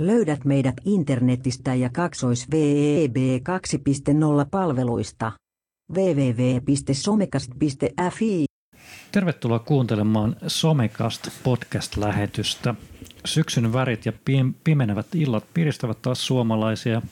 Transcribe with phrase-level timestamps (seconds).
[0.00, 3.22] Löydät meidät internetistä ja kaksois VEB 2.0
[4.50, 5.32] palveluista.
[5.92, 8.44] www.somekast.fi
[9.12, 12.74] Tervetuloa kuuntelemaan Somecast podcast-lähetystä.
[13.24, 14.12] Syksyn värit ja
[14.64, 17.02] pimenevät illat piristävät taas suomalaisia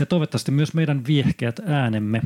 [0.00, 2.22] ja toivottavasti myös meidän viehkeät äänemme.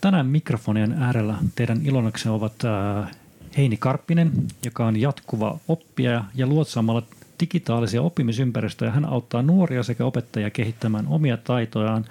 [0.00, 3.10] Tänään mikrofonien äärellä teidän ilonaksenne ovat äh,
[3.56, 4.32] Heini Karppinen,
[4.64, 7.02] joka on jatkuva oppija ja luotsaamalla
[7.40, 8.90] digitaalisia oppimisympäristöjä.
[8.90, 12.04] Hän auttaa nuoria sekä opettajia kehittämään omia taitojaan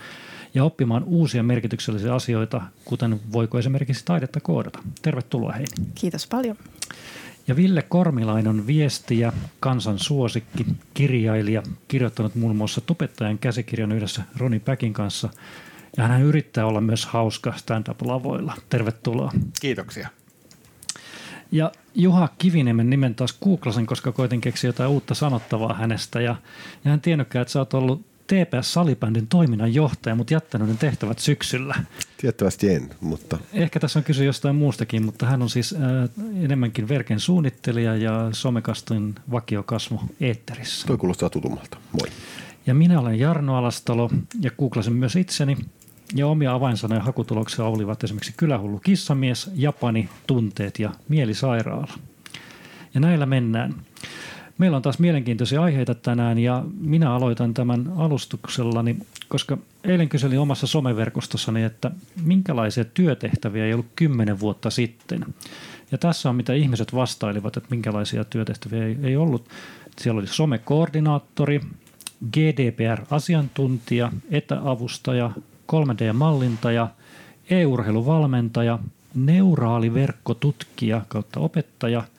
[0.53, 4.79] ja oppimaan uusia merkityksellisiä asioita, kuten voiko esimerkiksi taidetta koodata.
[5.01, 5.87] Tervetuloa Heini.
[5.95, 6.57] Kiitos paljon.
[7.47, 14.59] Ja Ville Kormilainen on viestiä, kansan suosikki, kirjailija, kirjoittanut muun muassa Tupettajan käsikirjan yhdessä Roni
[14.59, 15.29] Päkin kanssa.
[15.97, 18.53] Ja hän yrittää olla myös hauska stand-up-lavoilla.
[18.69, 19.31] Tervetuloa.
[19.61, 20.09] Kiitoksia.
[21.51, 26.21] Ja Juha Kiviniemen nimen taas googlasin, koska koitin keksiä jotain uutta sanottavaa hänestä.
[26.21, 26.35] Ja,
[26.85, 31.75] ja en tiennytkään, että sä oot ollut TPS-salibändin toiminnanjohtaja, mutta jättänyt ne tehtävät syksyllä.
[32.17, 33.37] Tiettävästi en, mutta...
[33.53, 36.09] Ehkä tässä on kyse jostain muustakin, mutta hän on siis äh,
[36.43, 40.87] enemmänkin verken suunnittelija ja somekastin vakiokasvu eetterissä.
[40.87, 41.77] Toi kuulostaa tutummalta.
[41.91, 42.09] Moi.
[42.65, 44.09] Ja minä olen Jarno Alastalo
[44.41, 45.57] ja googlasin myös itseni.
[46.15, 51.93] Ja omia avainsanoja hakutuloksia olivat esimerkiksi kylähullu kissamies, Japani, tunteet ja mielisairaala.
[52.93, 53.75] Ja näillä mennään.
[54.57, 58.97] Meillä on taas mielenkiintoisia aiheita tänään ja minä aloitan tämän alustuksellani,
[59.27, 61.91] koska eilen kyselin omassa someverkostossani, että
[62.23, 65.25] minkälaisia työtehtäviä ei ollut kymmenen vuotta sitten.
[65.91, 69.49] Ja tässä on mitä ihmiset vastailivat, että minkälaisia työtehtäviä ei, ei ollut.
[69.97, 71.61] Siellä oli somekoordinaattori,
[72.31, 75.31] GDPR-asiantuntija, etäavustaja,
[75.73, 76.87] 3D-mallintaja,
[77.49, 78.79] e-urheiluvalmentaja,
[79.15, 82.03] neuraaliverkkotutkija kautta opettaja–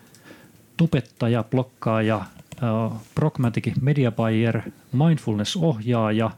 [0.78, 4.60] tupettaja, blokkaaja, äh, pragmatic media buyer,
[4.92, 6.30] mindfulness-ohjaaja,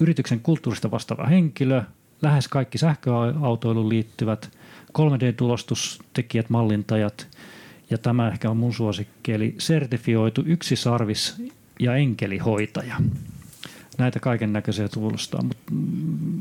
[0.00, 1.82] yrityksen kulttuurista vastaava henkilö,
[2.22, 4.50] lähes kaikki sähköautoiluun liittyvät,
[4.98, 7.26] 3D-tulostustekijät, mallintajat
[7.90, 11.42] ja tämä ehkä on mun suosikki, eli sertifioitu yksisarvis
[11.80, 12.96] ja enkelihoitaja.
[13.98, 15.72] Näitä kaiken näköisiä tuulostaa, mutta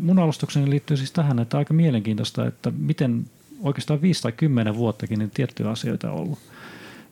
[0.02, 3.26] mun alustukseni liittyy siis tähän, että aika mielenkiintoista, että miten
[3.62, 6.40] oikeastaan 5 tai 10 vuottakin niin tiettyjä asioita on ollut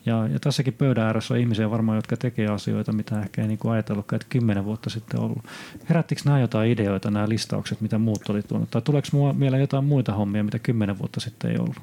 [0.05, 3.59] ja, ja tässäkin pöydän ääressä on ihmisiä varmaan, jotka tekee asioita, mitä ehkä ei niin
[3.71, 5.43] ajatellutkaan, että kymmenen vuotta sitten ollut.
[5.89, 8.71] Herättikö nämä jotain ideoita, nämä listaukset, mitä muut oli tuonut?
[8.71, 11.77] Tai tuleeko mua mieleen jotain muita hommia, mitä kymmenen vuotta sitten ei ollut?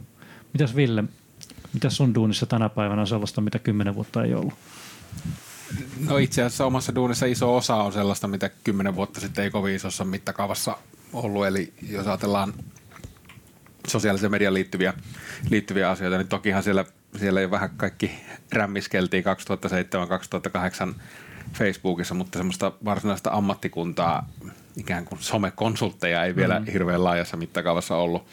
[0.53, 1.05] Mitäs Ville,
[1.75, 4.55] mitä sun duunissa tänä päivänä on sellaista, mitä kymmenen vuotta ei ollut?
[6.09, 9.75] No itse asiassa omassa duunissa iso osa on sellaista, mitä kymmenen vuotta sitten ei kovin
[9.75, 10.77] isossa mittakaavassa
[11.13, 11.47] ollut.
[11.47, 12.55] Eli jos ajatellaan
[13.89, 14.95] sosiaalisen median liittyviä,
[15.51, 16.85] liittyviä asioita, niin tokihan siellä
[17.17, 18.11] siellä jo vähän kaikki
[18.53, 19.25] rämmiskeltiin
[20.91, 20.95] 2007-2008
[21.53, 24.29] Facebookissa, mutta semmoista varsinaista ammattikuntaa,
[24.77, 26.67] ikään kuin somekonsultteja ei vielä mm.
[26.67, 28.27] hirveän laajassa mittakaavassa ollut.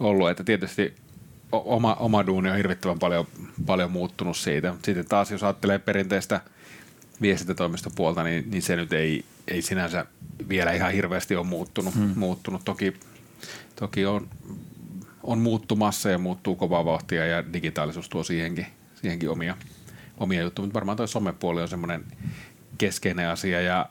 [0.00, 0.30] ollut.
[0.30, 0.94] Että tietysti
[1.52, 3.26] oma, oma duuni on hirvittävän paljon,
[3.66, 4.74] paljon muuttunut siitä.
[4.84, 6.40] Sitten taas jos ajattelee perinteistä
[7.22, 10.06] viestintätoimistopuolta, niin, niin se nyt ei, ei sinänsä
[10.48, 11.94] vielä ihan hirveästi ole muuttunut.
[11.94, 12.12] Mm.
[12.16, 12.62] muuttunut.
[12.64, 12.94] Toki,
[13.76, 14.28] toki on
[15.22, 19.56] on muuttumassa ja muuttuu kovaa vauhtia ja digitaalisuus tuo siihenkin, siihenkin omia,
[20.18, 20.66] omia juttuja.
[20.66, 22.04] Mutta varmaan tuo somepuoli on semmoinen
[22.78, 23.88] keskeinen asia ja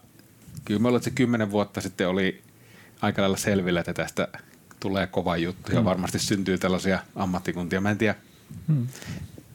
[0.65, 2.41] kyllä me että se kymmenen vuotta sitten oli
[3.01, 4.27] aika lailla selvillä, että tästä
[4.79, 5.85] tulee kova juttu ja hmm.
[5.85, 7.81] varmasti syntyy tällaisia ammattikuntia.
[7.81, 8.15] Mä en tiedä,
[8.67, 8.87] hmm.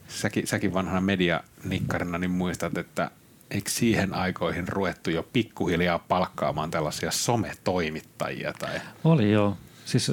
[0.07, 3.11] säkin, säkin vanhana medianikkarina niin muistat, että
[3.51, 8.53] eikö siihen aikoihin ruvettu jo pikkuhiljaa palkkaamaan tällaisia sometoimittajia?
[8.59, 8.81] Tai?
[9.03, 9.57] Oli joo.
[9.85, 10.11] Siis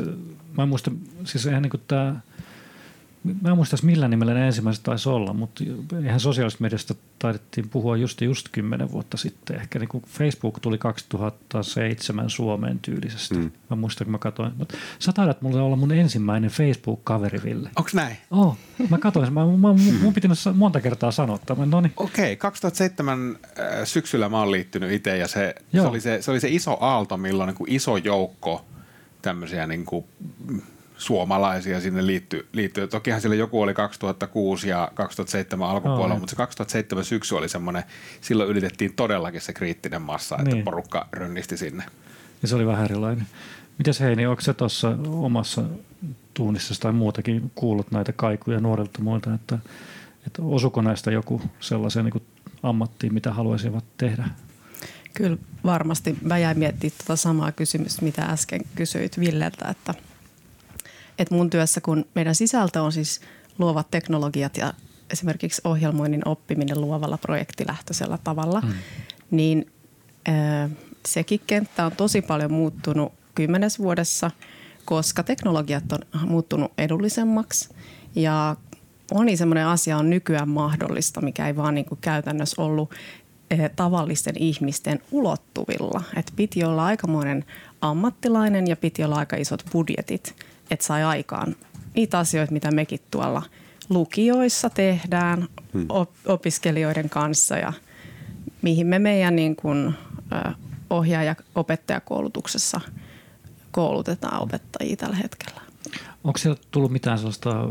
[0.56, 0.90] mä en muista,
[1.24, 2.20] siis eihän niin tämä,
[3.42, 5.64] mä en muista millä nimellä ne ensimmäiset taisi olla, mutta
[6.02, 9.56] eihän sosiaalisesta mediasta taidettiin puhua just just kymmenen vuotta sitten.
[9.56, 13.34] Ehkä niin kuin Facebook tuli 2007 Suomeen tyylisesti.
[13.34, 13.50] Mm.
[13.70, 14.52] Mä muistan, kun mä katsoin.
[14.56, 17.70] Mutta sä taidat mulle olla mun ensimmäinen Facebook-kaveri, Ville.
[17.76, 18.16] Onks näin?
[18.30, 18.58] Oh,
[18.90, 19.32] mä katsoin.
[19.32, 21.70] Mä, mä, mun piti monta kertaa sanoa tämän.
[21.70, 21.92] Noniin.
[21.96, 26.31] Okei, okay, 2007 äh, syksyllä mä oon liittynyt itse ja se, se, oli se, se
[26.31, 28.64] oli se iso aalto, milloin niin kuin iso joukko–
[29.25, 30.04] tämmöisiä niin kuin
[30.96, 32.49] suomalaisia sinne liittyy.
[32.52, 32.88] liittyy.
[32.88, 37.82] Tokihan siellä joku oli 2006 ja 2007 alkupuolella, oh, mutta se 2007 syksy oli semmoinen,
[38.20, 40.64] silloin ylitettiin todellakin se kriittinen massa, että niin.
[40.64, 41.85] porukka rönnisti sinne.
[42.43, 43.26] Ja se oli vähän erilainen.
[43.79, 45.62] Mitäs Heini, onko se tuossa omassa
[46.35, 49.58] tuunissa tai muutakin kuullut näitä kaikuja nuorilta muilta, että,
[50.26, 52.26] että osuko näistä joku sellaiseen niin
[52.62, 54.25] ammattiin, mitä haluaisivat tehdä?
[55.14, 56.17] Kyllä varmasti.
[56.23, 59.94] Mä jäin miettimään tuota samaa kysymystä, mitä äsken kysyit Villeltä, että,
[61.19, 63.20] että mun työssä, kun meidän sisältö on siis
[63.58, 64.75] luovat teknologiat ja
[65.11, 68.72] esimerkiksi ohjelmoinnin oppiminen luovalla projektilähtöisellä tavalla, mm.
[69.31, 69.72] niin
[70.28, 70.32] ö,
[71.06, 74.31] sekin kenttä on tosi paljon muuttunut kymmenes vuodessa,
[74.84, 77.69] koska teknologiat on muuttunut edullisemmaksi
[78.14, 78.56] ja
[79.14, 82.94] moni semmoinen asia on nykyään mahdollista, mikä ei vaan niin kuin käytännössä ollut
[83.76, 86.02] tavallisten ihmisten ulottuvilla.
[86.16, 87.44] Et piti olla aikamoinen
[87.81, 90.37] ammattilainen ja piti olla aika isot budjetit,
[90.70, 91.56] että sai aikaan
[91.94, 93.43] niitä asioita, mitä mekin tuolla
[93.88, 95.87] lukioissa tehdään hmm.
[96.26, 97.72] opiskelijoiden kanssa ja
[98.62, 99.94] mihin me meidän niin kuin,
[100.90, 102.81] ohjaaja opettajakoulutuksessa
[103.70, 105.61] koulutetaan opettajia tällä hetkellä.
[106.25, 107.69] Onko siellä tullut mitään sellaista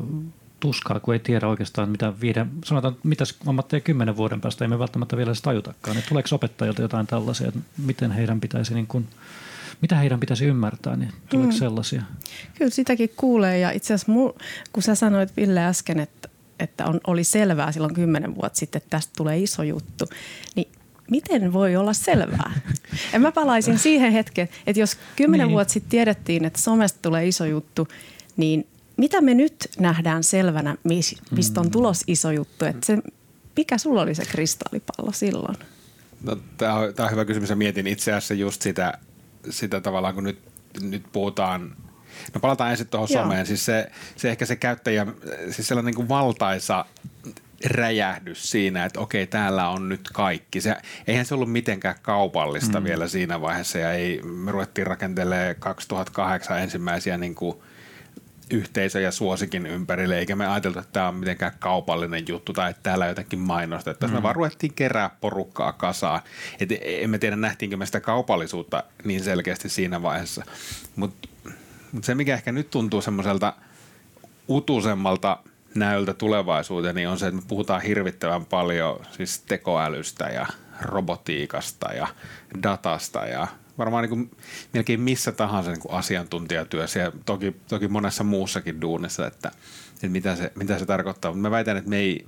[0.59, 4.79] tuskaa, kun ei tiedä oikeastaan mitä viiden, sanotaan, mitä ammatteja kymmenen vuoden päästä, ei me
[4.79, 5.95] välttämättä vielä sitä tajutakaan.
[5.95, 9.07] Niin tuleeko opettajilta jotain tällaisia, että miten heidän pitäisi niin kuin,
[9.83, 11.57] mitä heidän pitäisi ymmärtää, niin tuleeko mm.
[11.57, 12.03] sellaisia?
[12.57, 14.31] Kyllä sitäkin kuulee ja itse asiassa mul,
[14.73, 18.89] kun sä sanoit Ville äsken, että, että on, oli selvää silloin kymmenen vuotta sitten, että
[18.89, 20.05] tästä tulee iso juttu,
[20.55, 20.71] niin
[21.11, 22.51] miten voi olla selvää?
[23.13, 25.53] Ja mä palaisin siihen hetkeen, että jos kymmenen niin.
[25.53, 27.87] vuotta sitten tiedettiin, että somesta tulee iso juttu,
[28.37, 30.75] niin mitä me nyt nähdään selvänä,
[31.31, 31.71] mistä on mm.
[31.71, 32.65] tulos iso juttu?
[32.65, 32.97] Että se,
[33.57, 35.55] mikä sulla oli se kristallipallo silloin?
[36.23, 38.97] No, tämä on, tämä on hyvä kysymys ja mietin itse asiassa just sitä,
[39.49, 40.39] sitä tavallaan, kun nyt,
[40.81, 41.75] nyt puhutaan
[42.33, 43.45] No palataan ensin tuohon someen.
[43.45, 45.07] Siis se, se ehkä se käyttäjä,
[45.51, 46.85] siis sellainen niin kuin valtaisa
[47.65, 50.61] räjähdys siinä, että okei, täällä on nyt kaikki.
[50.61, 50.75] Se,
[51.07, 52.83] eihän se ollut mitenkään kaupallista mm.
[52.83, 57.57] vielä siinä vaiheessa ja ei, me ruvettiin rakentelemaan 2008 ensimmäisiä niin kuin–
[58.51, 62.83] yhteisö ja suosikin ympärille, eikä me ajateltu, että tämä on mitenkään kaupallinen juttu tai että
[62.83, 64.15] täällä jotenkin mainostettaisiin.
[64.15, 64.19] Mm.
[64.19, 66.21] Me vaan ruvettiin kerää porukkaa kasaan.
[66.59, 70.45] Et emme tiedä, nähtiinkö me sitä kaupallisuutta niin selkeästi siinä vaiheessa.
[70.95, 71.29] Mutta
[71.91, 73.53] mut se, mikä ehkä nyt tuntuu semmoiselta
[74.49, 75.37] utusemmalta
[75.75, 80.45] näöltä tulevaisuuteen, niin on se, että me puhutaan hirvittävän paljon siis tekoälystä ja
[80.81, 82.07] robotiikasta ja
[82.63, 83.47] datasta ja
[83.77, 84.31] varmaan niin kuin
[84.73, 89.51] melkein missä tahansa niin kuin asiantuntijatyössä ja toki, toki monessa muussakin duunissa, että,
[89.93, 91.31] että mitä, se, mitä se tarkoittaa.
[91.31, 92.25] Mutta mä väitän, että me ei,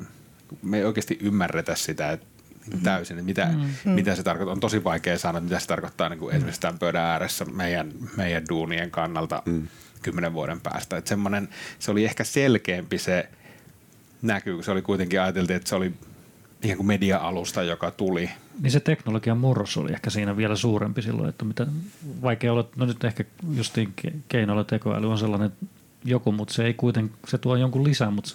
[0.61, 2.83] me ei oikeasti ymmärretä sitä että mm-hmm.
[2.83, 3.91] täysin, että mitä, mm-hmm.
[3.91, 4.53] mitä se tarkoittaa.
[4.53, 6.37] On tosi vaikea sanoa, mitä se tarkoittaa niin kuin mm-hmm.
[6.37, 9.67] esimerkiksi tämän pöydän ääressä meidän, meidän duunien kannalta mm.
[10.01, 10.97] kymmenen vuoden päästä.
[10.97, 11.17] Että
[11.79, 13.29] se oli ehkä selkeämpi se
[14.21, 15.93] näkyy, kun se oli kuitenkin ajateltiin, että se oli
[16.61, 18.29] ikään kuin media-alusta, joka tuli.
[18.61, 21.67] Niin se teknologian murros oli ehkä siinä vielä suurempi silloin, että mitä
[22.21, 23.23] vaikea olla, no nyt ehkä
[23.53, 23.93] justiin
[24.27, 25.51] keinoilla tekoäly on sellainen
[26.05, 28.31] joku, mutta se ei kuitenkaan, se tuo jonkun lisää, mutta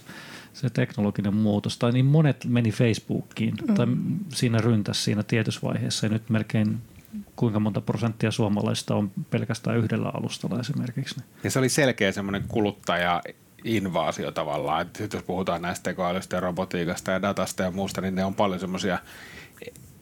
[0.52, 3.74] se teknologinen muutos, tai niin monet meni Facebookiin, mm.
[3.74, 3.86] tai
[4.28, 6.78] siinä ryntäs siinä tietyssä vaiheessa, ja nyt melkein
[7.36, 11.20] kuinka monta prosenttia suomalaisista on pelkästään yhdellä alustalla esimerkiksi.
[11.44, 13.22] Ja se oli selkeä semmoinen kuluttaja
[13.64, 14.82] invaasio tavallaan.
[14.82, 18.60] Et jos puhutaan näistä tekoälystä ja robotiikasta ja datasta ja muusta, niin ne on paljon
[18.60, 18.98] semmoisia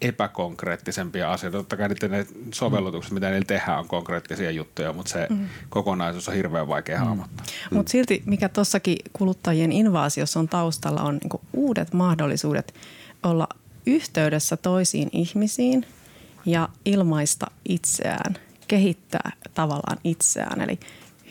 [0.00, 1.58] epäkonkreettisempia asioita.
[1.58, 5.48] Totta kai ne sovellutukset, mitä niillä tehdään, on konkreettisia juttuja, mutta se mm.
[5.68, 7.04] kokonaisuus on hirveän vaikea mm.
[7.04, 7.46] hahmottaa.
[7.70, 7.76] Mm.
[7.76, 12.74] Mutta silti, mikä tuossakin kuluttajien invaasiossa on taustalla, on niinku uudet mahdollisuudet
[13.22, 13.48] olla
[13.86, 15.86] yhteydessä toisiin ihmisiin
[16.46, 18.34] ja ilmaista itseään,
[18.68, 20.60] kehittää tavallaan itseään.
[20.60, 20.80] Eli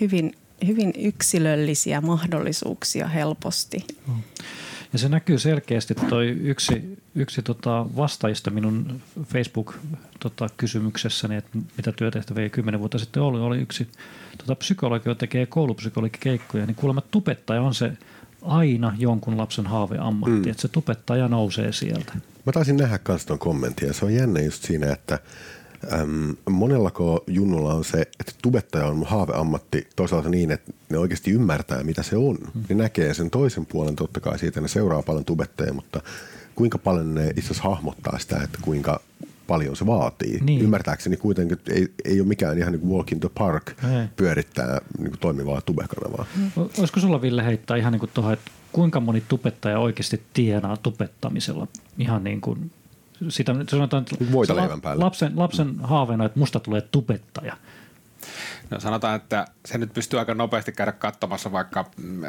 [0.02, 0.34] hyvin
[0.68, 3.86] hyvin yksilöllisiä mahdollisuuksia helposti.
[4.94, 11.92] Ja se näkyy selkeästi, että toi yksi, yksi tota vastaajista minun Facebook-kysymyksessäni, tota, että mitä
[11.92, 13.88] työtehtäviä kymmenen vuotta sitten oli, oli yksi
[14.38, 17.92] tota, psykologi, joka tekee koulupsykologikeikkoja, niin kuulemma tubettaja on se
[18.42, 20.50] aina jonkun lapsen haaveammatti, mm.
[20.50, 22.14] että se tubettaja nousee sieltä.
[22.46, 25.20] Mä taisin nähdä myös tuon kommentin ja se on jännä just siinä, että–
[25.94, 31.84] Öm, monellako junnulla on se, että tubettaja on haaveammatti toisaalta niin, että ne oikeasti ymmärtää,
[31.84, 32.38] mitä se on.
[32.54, 32.64] Mm.
[32.70, 36.02] Ne näkee sen toisen puolen totta kai siitä, ne seuraa paljon tubettajia, mutta
[36.56, 39.02] kuinka paljon ne itse asiassa hahmottaa sitä, että kuinka
[39.48, 40.40] paljon se vaatii.
[40.44, 40.62] Niin.
[40.62, 44.08] Ymmärtääkseni kuitenkin ei, ei ole mikään ihan niin kuin walk in the park ei.
[44.16, 46.26] pyörittää niin kuin toimivaa tubekanavaa.
[46.36, 46.52] Mm.
[46.78, 51.68] Olisiko sulla Ville heittää ihan niin kuin tuohon, että kuinka moni tubettaja oikeasti tienaa tubettamisella
[51.98, 52.72] ihan niin kuin
[53.30, 55.04] sitä sanotaan, Voita la, päälle.
[55.04, 57.58] lapsen, lapsen haaveena, että musta tulee tubettaja.
[58.70, 62.22] No sanotaan, että se nyt pystyy aika nopeasti käydä katsomassa vaikka mm,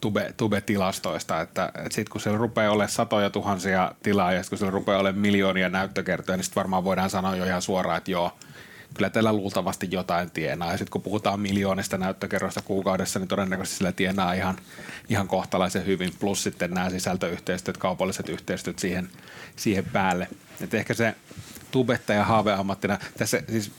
[0.00, 4.70] tube, tube-tilastoista, että, että sitten kun siellä rupeaa olemaan satoja tuhansia tilaa ja kun siellä
[4.70, 8.32] rupeaa olemaan miljoonia näyttökertoja, niin sitten varmaan voidaan sanoa jo ihan suoraan, että joo,
[8.96, 10.72] kyllä tällä luultavasti jotain tienaa.
[10.72, 14.56] Ja sitten kun puhutaan miljoonista näyttökerroista kuukaudessa, niin todennäköisesti sillä tienaa ihan,
[15.08, 16.12] ihan kohtalaisen hyvin.
[16.20, 19.08] Plus sitten nämä sisältöyhteistyöt, kaupalliset yhteistyöt siihen,
[19.56, 20.28] siihen päälle.
[20.60, 21.14] Et ehkä se
[21.70, 23.72] tubettaja haaveammattina, tässä siis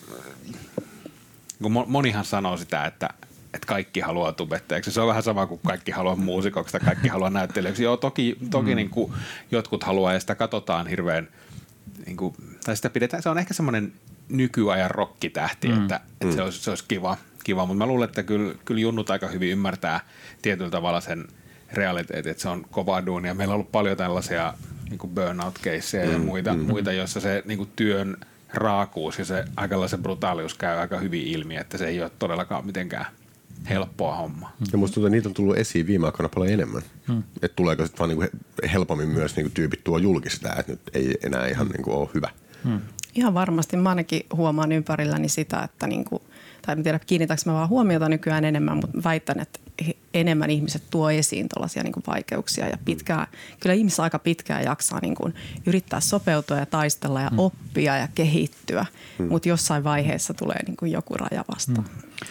[1.64, 3.10] kun monihan sanoo sitä, että,
[3.54, 4.92] että kaikki haluaa tubettajaksi.
[4.92, 7.84] Se on vähän sama kuin kaikki haluaa muusikoksi tai kaikki haluaa näyttelijäksi.
[7.84, 8.76] Joo, toki, toki mm.
[8.76, 9.14] niin kuin
[9.52, 11.28] jotkut haluaa ja sitä katsotaan hirveän–
[12.06, 13.94] niin kuin, tai sitä pidetään, se on ehkä semmoinen
[14.30, 15.82] nykyajan rokkitähti, mm.
[15.82, 16.32] että, että mm.
[16.32, 17.66] se, olisi, se olisi kiva, kiva.
[17.66, 20.00] mutta mä luulen, että kyllä, kyllä junnut aika hyvin ymmärtää
[20.42, 21.28] tietyllä tavalla sen
[21.74, 23.34] realiteetin, että se on kovaa duunia.
[23.34, 24.54] Meillä on ollut paljon tällaisia
[24.90, 26.12] niin burnout-keissejä mm.
[26.12, 26.60] ja muita, mm.
[26.60, 28.18] muita, joissa se niin kuin työn
[28.54, 33.06] raakuus ja se aikalaisen brutaalius käy aika hyvin ilmi, että se ei ole todellakaan mitenkään
[33.70, 34.56] helppoa hommaa.
[34.72, 36.82] Ja musta tuntuu, että niitä on tullut esiin viime aikoina paljon enemmän.
[37.08, 37.24] Hmm.
[37.42, 38.40] Että tuleeko sitten vaan niinku
[38.74, 42.30] helpommin myös niinku tyypit tuo julkista, että nyt ei enää ihan niinku ole hyvä.
[42.64, 42.82] Hmm.
[43.18, 43.78] Ihan varmasti.
[43.78, 46.22] Mä ainakin huomaan ympärilläni sitä, että niinku,
[46.62, 49.60] tai en tiedä kiinnitäkö mä vaan huomiota nykyään enemmän, mutta väitän, että
[50.14, 53.28] enemmän ihmiset tuo esiin tuollaisia niin vaikeuksia ja pitkää,
[53.60, 57.40] kyllä ihmiset aika pitkään jaksaa niin kuin yrittää sopeutua ja taistella ja hmm.
[57.40, 58.86] oppia ja kehittyä,
[59.18, 59.28] hmm.
[59.28, 61.88] mutta jossain vaiheessa tulee niin kuin joku raja vastaan.
[61.88, 62.30] Hmm.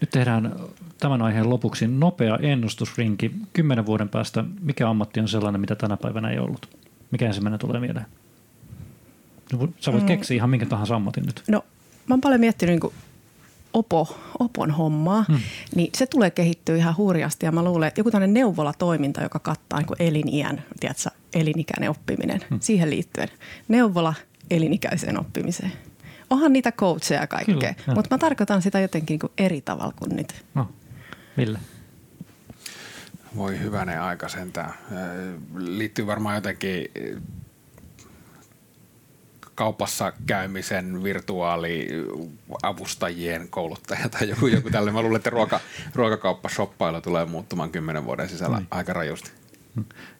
[0.00, 0.56] Nyt tehdään
[0.98, 3.30] tämän aiheen lopuksi nopea ennustusrinki.
[3.52, 6.78] Kymmenen vuoden päästä, mikä ammatti on sellainen, mitä tänä päivänä ei ollut?
[7.10, 8.06] Mikä ensimmäinen tulee mieleen?
[9.52, 10.06] No, sä voit mm.
[10.06, 11.42] keksiä ihan minkä tahansa ammatin nyt.
[11.48, 11.64] No,
[12.06, 12.92] mä oon paljon miettinyt niin
[13.72, 15.40] Opo, Opon hommaa, hmm.
[15.74, 17.46] niin se tulee kehittyä ihan hurjasti.
[17.46, 22.58] Ja mä luulen, että joku tämmöinen neuvolatoiminta, joka kattaa niin eliniän, tiedätkö, elinikäinen oppiminen, hmm.
[22.62, 23.28] siihen liittyen.
[23.68, 24.14] Neuvola
[24.50, 25.72] elinikäiseen oppimiseen
[26.30, 30.44] onhan niitä coacheja kaikkea, mutta mä tarkoitan sitä jotenkin niin kuin eri tavalla kuin nyt.
[30.54, 30.68] No,
[31.36, 31.58] millä?
[33.36, 34.74] Voi hyvänen aika sentään.
[35.56, 36.90] Liittyy varmaan jotenkin
[39.58, 44.94] kaupassa käymisen virtuaaliavustajien kouluttaja tai joku, joku tällainen.
[44.94, 45.60] Mä luulen, että ruoka,
[45.94, 46.48] ruokakauppa
[47.00, 48.66] tulee muuttumaan kymmenen vuoden sisällä mm.
[48.70, 49.30] aika rajusti.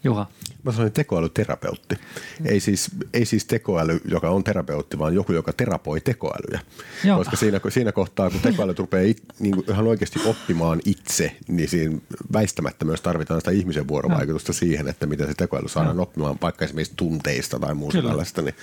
[0.05, 0.27] Juha.
[0.63, 1.95] Mä sanoin tekoälyterapeutti.
[1.95, 2.47] Mm.
[2.47, 6.61] Ei, siis, ei siis tekoäly, joka on terapeutti, vaan joku, joka terapoi tekoälyä.
[7.05, 7.19] Joo.
[7.19, 11.69] Koska siinä, siinä kohtaa, kun tekoäly rupeaa it, niin kuin ihan oikeasti oppimaan itse, niin
[11.69, 11.99] siinä
[12.33, 14.59] väistämättä myös tarvitaan sitä ihmisen vuorovaikutusta Joo.
[14.59, 16.03] siihen, että miten se tekoäly saadaan Joo.
[16.03, 18.11] oppimaan vaikka esimerkiksi tunteista tai muusta Kyllä.
[18.11, 18.43] tällaista.
[18.43, 18.55] Niin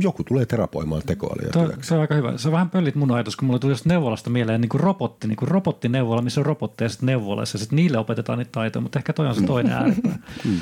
[0.00, 1.50] joku tulee terapoimaan tekoälyä.
[1.52, 2.38] Toi, se on aika hyvä.
[2.38, 5.36] Se on vähän pöllit mun ajatus, kun mulle tuli neuvolasta mieleen niin kuin robotti, niin
[5.36, 7.58] kuin robottineuvola, missä on robotteja sitten neuvolassa.
[7.58, 10.18] Sitten niille opetetaan niitä taitoja, mutta ehkä toi on se toinen ääripää.
[10.50, 10.60] Mm.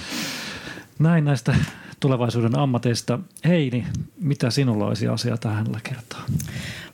[0.99, 1.55] Näin näistä
[2.01, 3.19] tulevaisuuden ammateista.
[3.45, 3.87] Heini,
[4.21, 6.25] mitä sinulla olisi asia tähän kertaa?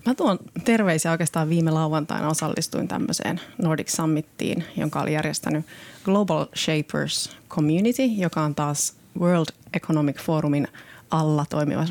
[0.07, 5.67] Mä tuon terveisiä oikeastaan viime lauantaina osallistuin tämmöiseen Nordic Summittiin, jonka oli järjestänyt
[6.05, 10.69] Global Shapers Community, joka on taas World Economic Forumin
[11.11, 11.85] alla toimiva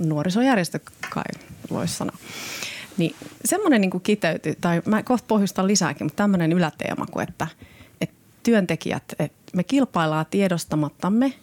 [0.00, 0.78] nuorisojärjestö,
[1.10, 1.24] kai
[1.70, 2.16] voisi sanoa.
[2.96, 3.14] Niin
[3.44, 7.46] semmoinen niin kiteytyy, tai mä kohta pohjustan lisääkin, mutta tämmöinen yläteema kuin, että,
[8.00, 11.34] että työntekijät, että me kilpaillaan tiedostamattamme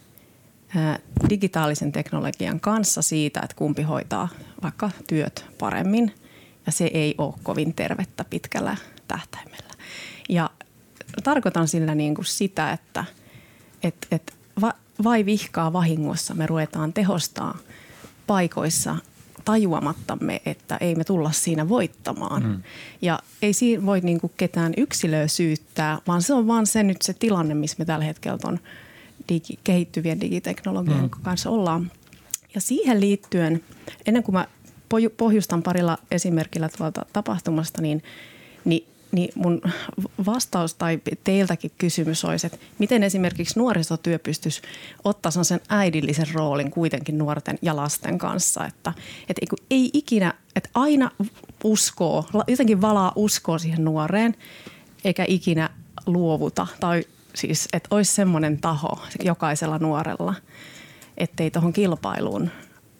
[1.30, 4.28] digitaalisen teknologian kanssa siitä, että kumpi hoitaa
[4.62, 6.14] vaikka työt paremmin
[6.66, 8.76] ja se ei ole kovin tervettä pitkällä
[9.08, 9.74] tähtäimellä.
[10.28, 10.50] Ja
[11.24, 13.04] tarkoitan sillä niin kuin sitä, että
[13.82, 14.72] et, et va,
[15.04, 17.58] vai vihkaa vahingossa me ruvetaan tehostaa
[18.26, 18.96] paikoissa
[19.46, 22.42] tajuamattamme, että ei me tulla siinä voittamaan.
[22.42, 22.62] Mm.
[23.02, 27.02] Ja ei siinä voi niin kuin ketään yksilöä syyttää, vaan se on vaan se nyt
[27.02, 28.60] se tilanne, missä me tällä hetkellä on
[29.28, 31.10] digi, kehittyvien digiteknologian mm.
[31.22, 31.92] kanssa ollaan.
[32.54, 33.64] Ja siihen liittyen,
[34.06, 34.46] ennen kuin mä
[35.16, 38.02] pohjustan parilla esimerkillä tuolta tapahtumasta, niin,
[38.64, 39.60] niin niin mun
[40.26, 44.62] vastaus tai teiltäkin kysymys olisi, että miten esimerkiksi nuorisotyö pystyisi
[45.04, 48.64] ottaa sen äidillisen roolin kuitenkin nuorten ja lasten kanssa.
[48.64, 48.92] Että,
[49.28, 51.10] että ei ikinä, että aina
[51.64, 54.34] uskoo, jotenkin valaa uskoa siihen nuoreen,
[55.04, 55.70] eikä ikinä
[56.06, 56.66] luovuta.
[56.80, 60.34] Tai siis, että olisi semmoinen taho jokaisella nuorella,
[61.18, 62.50] ettei tuohon kilpailuun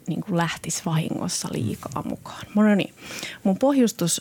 [0.06, 2.46] niin kuin lähtisi vahingossa liikaa mukaan.
[2.54, 2.94] No niin,
[3.44, 4.20] mun pohjustus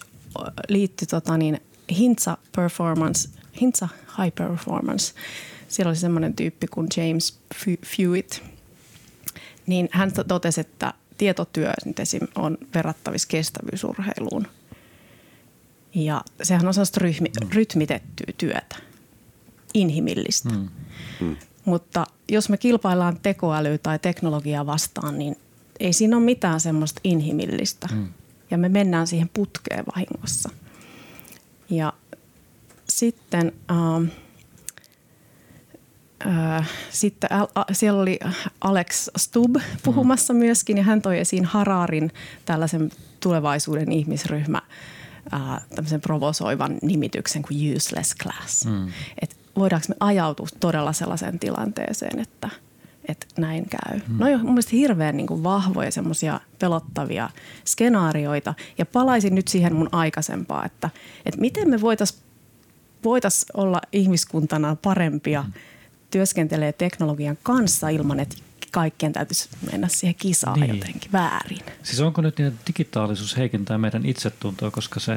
[0.70, 3.30] liittyy tota niin, Hintsa Performance,
[3.62, 3.88] Hintsa
[4.18, 5.14] High Performance,
[5.68, 7.40] siellä oli semmoinen tyyppi kuin James
[7.86, 8.42] Fewitt,
[9.68, 12.28] niin hän totesi, että tietotyö nyt esim.
[12.36, 14.48] on verrattavissa kestävyysurheiluun.
[15.96, 17.50] Ja sehän on sellaista ryhmi, mm.
[17.54, 18.76] rytmitettyä työtä,
[19.74, 20.50] inhimillistä.
[20.50, 20.70] Mm.
[21.22, 21.38] Mm.
[21.66, 25.36] Mutta jos me kilpaillaan tekoälyä tai teknologiaa vastaan, niin
[25.80, 27.88] ei siinä ole mitään semmoista inhimillistä.
[27.92, 28.08] Mm.
[28.52, 30.50] Ja me mennään siihen putkeen vahingossa–
[31.70, 31.94] ja
[32.90, 34.12] sitten, äh,
[36.58, 38.20] äh, sitten äh, siellä oli
[38.62, 40.40] Alex Stubb puhumassa mm.
[40.40, 42.12] myöskin ja hän toi esiin Hararin
[42.46, 44.62] tällaisen tulevaisuuden ihmisryhmä
[45.34, 48.66] äh, tämmöisen provosoivan nimityksen kuin useless class.
[48.66, 48.88] Mm.
[49.22, 52.50] Et voidaanko me ajautua todella sellaiseen tilanteeseen, että–
[53.08, 54.00] että näin käy.
[54.08, 54.18] Mm.
[54.20, 57.30] No on mun mielestä hirveän niin kuin vahvoja semmoisia pelottavia
[57.66, 58.54] skenaarioita.
[58.78, 60.90] Ja palaisin nyt siihen mun aikaisempaa, että,
[61.26, 62.20] että miten me voitaisiin
[63.04, 65.54] voitais olla ihmiskuntana parempia mm.
[66.12, 68.36] työskentelee teknologian kanssa ilman, että
[68.72, 70.72] kaikkien täytyisi mennä siihen kisaan Niin.
[70.72, 70.80] niin.
[70.80, 71.60] jotenkin väärin.
[71.84, 75.14] Siis onko nyt niin, että digitaalisuus heikentää meidän itsetuntoa, koska se,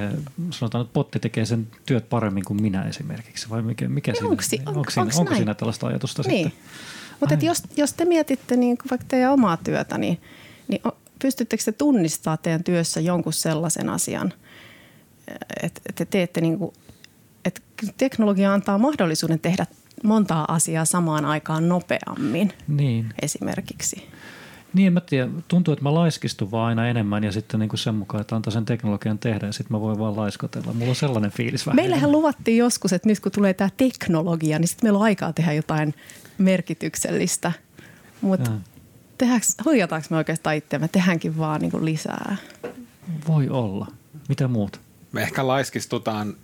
[0.50, 4.42] sanotaan, että botti tekee sen työt paremmin kuin minä esimerkiksi, vai mikä, mikä siinä, onko
[4.66, 6.44] onko, siinä, onko siinä tällaista ajatusta Niin.
[6.50, 6.70] sitten?
[7.20, 10.20] Mutta jos, jos te mietitte niin kuin vaikka teidän omaa työtä, niin,
[10.68, 10.82] niin
[11.22, 14.32] pystyttekö te tunnistaa teidän työssä jonkun sellaisen asian,
[15.62, 16.72] että, että te teette niin kuin,
[17.44, 17.60] että
[17.96, 19.66] teknologia antaa mahdollisuuden tehdä
[20.04, 23.14] montaa asiaa samaan aikaan nopeammin Niin.
[23.22, 24.08] esimerkiksi.
[24.74, 25.28] Niin, en mä tiedä.
[25.48, 28.52] Tuntuu, että mä laiskistun vaan aina enemmän ja sitten niin kuin sen mukaan, että antaa
[28.52, 30.72] sen teknologian tehdä ja sitten mä voin vaan laiskotella.
[30.72, 31.76] Mulla on sellainen fiilis vähän.
[31.76, 35.52] Meillähän luvattiin joskus, että nyt kun tulee tämä teknologia, niin sitten meillä on aikaa tehdä
[35.52, 35.94] jotain
[36.38, 37.52] merkityksellistä.
[38.20, 38.50] Mutta
[39.64, 40.88] huijataanko me oikeastaan itseämme?
[40.88, 42.36] Tehdäänkin vaan niin kuin lisää.
[43.28, 43.86] Voi olla.
[44.28, 44.80] Mitä muut?
[45.12, 46.34] Me ehkä laiskistutaan,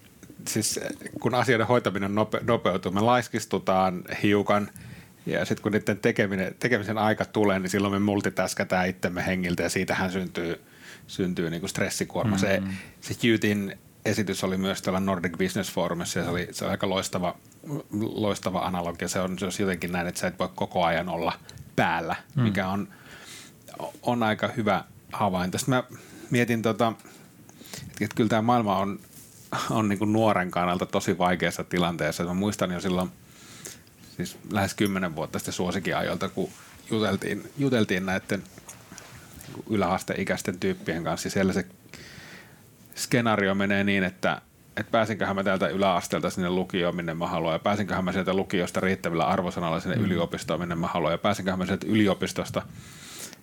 [0.49, 0.81] siis
[1.21, 4.71] kun asioiden hoitaminen nope, nopeutuu, me laiskistutaan hiukan
[5.27, 9.69] ja sitten kun niiden tekeminen, tekemisen aika tulee, niin silloin me multitaskataan itsemme hengiltä ja
[9.69, 10.61] siitähän syntyy,
[11.07, 12.37] syntyy niin kuin stressikuorma.
[12.37, 12.71] Mm-hmm.
[13.01, 16.71] Se, se Jytin esitys oli myös tuolla Nordic Business Forumissa ja se oli, se oli
[16.71, 17.37] aika loistava,
[18.01, 19.09] loistava analogia.
[19.09, 21.33] Se on, on jotenkin näin, että sä et voi koko ajan olla
[21.77, 22.43] päällä, mm.
[22.43, 22.89] mikä on,
[24.03, 25.59] on aika hyvä havainto.
[25.59, 25.85] Sitten mä
[26.31, 26.93] mietin tota,
[27.83, 29.01] että, että kyllä tämä maailma on,
[29.71, 32.25] on niin kuin nuoren kannalta tosi vaikeassa tilanteessa.
[32.25, 33.11] Mä muistan jo silloin
[34.17, 36.51] siis lähes kymmenen vuotta sitten suosikiajoilta, kun
[36.91, 38.43] juteltiin, juteltiin näiden
[39.71, 41.31] yläasteikäisten tyyppien kanssa.
[41.31, 41.67] Siellä se
[42.95, 44.43] skenaario menee niin, että,
[44.77, 48.81] että pääsinköhän mä täältä yläasteelta sinne lukioon, minne mä haluan, ja pääsinköhän mä sieltä lukiosta
[48.81, 50.05] riittävillä arvosanalla sinne mm.
[50.05, 52.63] yliopistoon, minne mä haluan, ja pääsinköhän mä sieltä yliopistosta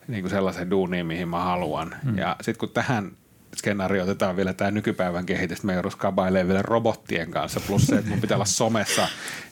[0.08, 1.96] niin kuin sellaiseen duuniin, mihin mä haluan.
[2.04, 2.18] Mm.
[2.18, 3.12] Ja sitten kun tähän
[3.56, 8.22] skenaario otetaan vielä tämä nykypäivän kehitys, me kabailemaan vielä robottien kanssa, plus se, että mun
[8.22, 9.08] pitää olla somessa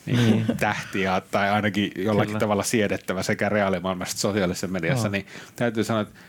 [0.05, 2.39] niin kuin tähtiä tai ainakin jollakin Kyllä.
[2.39, 5.11] tavalla siedettävä sekä reaalimaailmassa että sosiaalisessa mediassa, Joo.
[5.11, 6.19] niin täytyy sanoa, että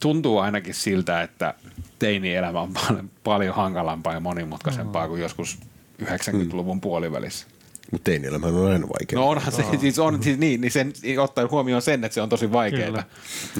[0.00, 1.54] tuntuu ainakin siltä, että
[1.98, 5.58] teini-elämä on paljon, paljon hankalampaa ja monimutkaisempaa kuin joskus
[6.02, 7.46] 90-luvun puolivälissä.
[7.92, 9.18] Mutta teinielämä on aina vaikea.
[9.18, 12.28] No onhan se, siis on, siis niin, niin sen, ottaen huomioon sen, että se on
[12.28, 12.86] tosi vaikeaa.
[12.86, 13.04] Kyllä.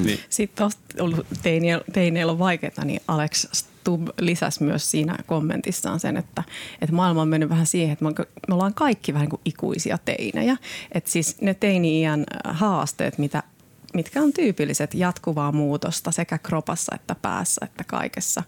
[0.05, 0.21] Niin.
[0.29, 0.69] Sitten
[1.01, 6.43] ollut teineillä, teineillä on vaikeaa, niin Alex Stubb lisäsi myös siinä kommentissaan sen, että,
[6.81, 9.99] että maailma on mennyt vähän siihen, että me on- ollaan kaikki vähän niin kuin ikuisia
[10.05, 10.57] teinejä.
[10.93, 13.43] Että siis ne teini-iän haasteet, mitä,
[13.95, 18.43] mitkä on tyypilliset jatkuvaa muutosta sekä kropassa että päässä että kaikessa.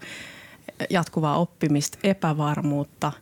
[0.89, 3.11] Jatkuvaa oppimista, epävarmuutta–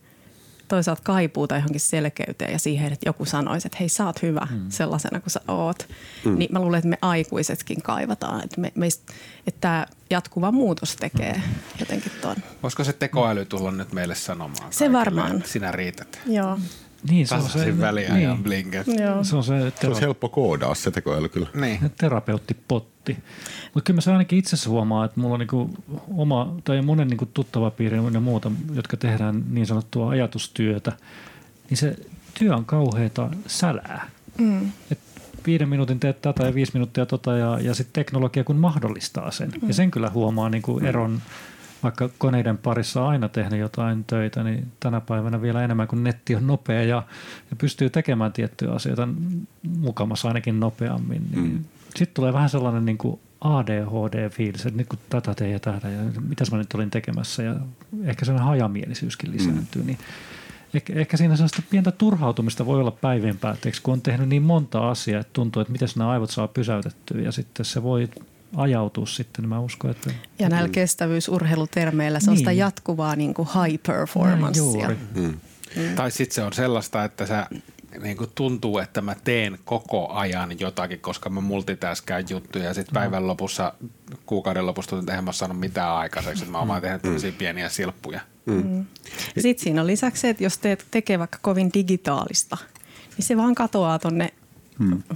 [0.68, 4.66] toisaalta kaipuuta johonkin selkeyteen ja siihen, että joku sanoisi, että hei sä oot hyvä mm.
[4.70, 5.88] sellaisena kuin sä oot.
[6.26, 6.38] Mm.
[6.38, 9.14] Niin mä luulen, että me aikuisetkin kaivataan, että, me, meistä,
[9.48, 11.42] että tämä jatkuva muutos tekee mm.
[11.80, 12.36] jotenkin ton.
[12.64, 14.74] Voisiko se tekoäly tulla nyt meille sanomaan?
[14.74, 15.38] Se kaikille, varmaan.
[15.38, 16.20] että Sinä riität.
[16.26, 16.60] Joo.
[17.10, 18.88] Niin, se on se, väliä niin, ja blinket.
[18.88, 19.24] Joo.
[19.24, 21.48] se on se, Se tero, olisi helppo koodaa se tekoäly kyllä.
[21.54, 21.92] Niin.
[21.98, 22.97] terapeuttipotti.
[23.74, 25.70] Mutta kyllä mä se ainakin itse huomaa, että mulla on niinku
[26.18, 30.92] oma tai monen niinku tuttava piiri ja muuta, jotka tehdään niin sanottua ajatustyötä,
[31.70, 31.96] niin se
[32.40, 34.10] työ on kauheata sälää.
[34.38, 34.72] Mm.
[34.92, 35.00] Et
[35.46, 39.52] viiden minuutin teet tätä ja viisi minuuttia tota ja, ja sitten teknologia kun mahdollistaa sen.
[39.62, 39.68] Mm.
[39.68, 41.22] Ja sen kyllä huomaa niinku eron,
[41.84, 46.36] vaikka koneiden parissa on aina tehnyt jotain töitä, niin tänä päivänä vielä enemmän, kun netti
[46.36, 47.04] on nopea ja,
[47.50, 49.08] ja pystyy tekemään tiettyjä asioita
[49.78, 51.28] mukamassa ainakin nopeammin.
[51.32, 51.66] Niin mm.
[51.98, 56.02] Sitten tulee vähän sellainen niin kuin ADHD-fiilis, että nyt kun tätä teen ja tätä ja
[56.30, 57.56] mitäs mä nyt olin tekemässä ja
[58.04, 59.88] ehkä sellainen hajamielisyyskin lisääntyy, mm.
[59.88, 59.98] niin
[60.74, 64.90] ehkä, ehkä siinä sellaista pientä turhautumista voi olla päivien päätteeksi, kun on tehnyt niin monta
[64.90, 68.10] asiaa, että tuntuu, että miten nämä aivot saa pysäytettyä ja sitten se voi
[68.56, 70.12] ajautua sitten, niin mä uskon, että...
[70.40, 72.58] Ja näillä kestävyysurheilutermeillä se on sitä Niin.
[72.58, 74.64] jatkuvaa niin kuin high performancea.
[74.64, 74.98] juuri.
[75.16, 75.40] Mm.
[75.96, 77.48] Tai sitten se on sellaista, että sä
[78.02, 82.94] niin kuin tuntuu, että mä teen koko ajan jotakin, koska mä multitaskään juttuja ja sitten
[82.94, 83.74] päivän lopussa,
[84.26, 87.32] kuukauden lopussa tuntuu, että eihän mä saanut mitään aikaiseksi, että mä oon vaan tehnyt tämmöisiä
[87.38, 88.20] pieniä silppuja.
[89.36, 92.58] Ja sitten siinä on lisäksi se, että jos teet tekee vaikka kovin digitaalista,
[93.18, 94.30] niin se vaan katoaa tonne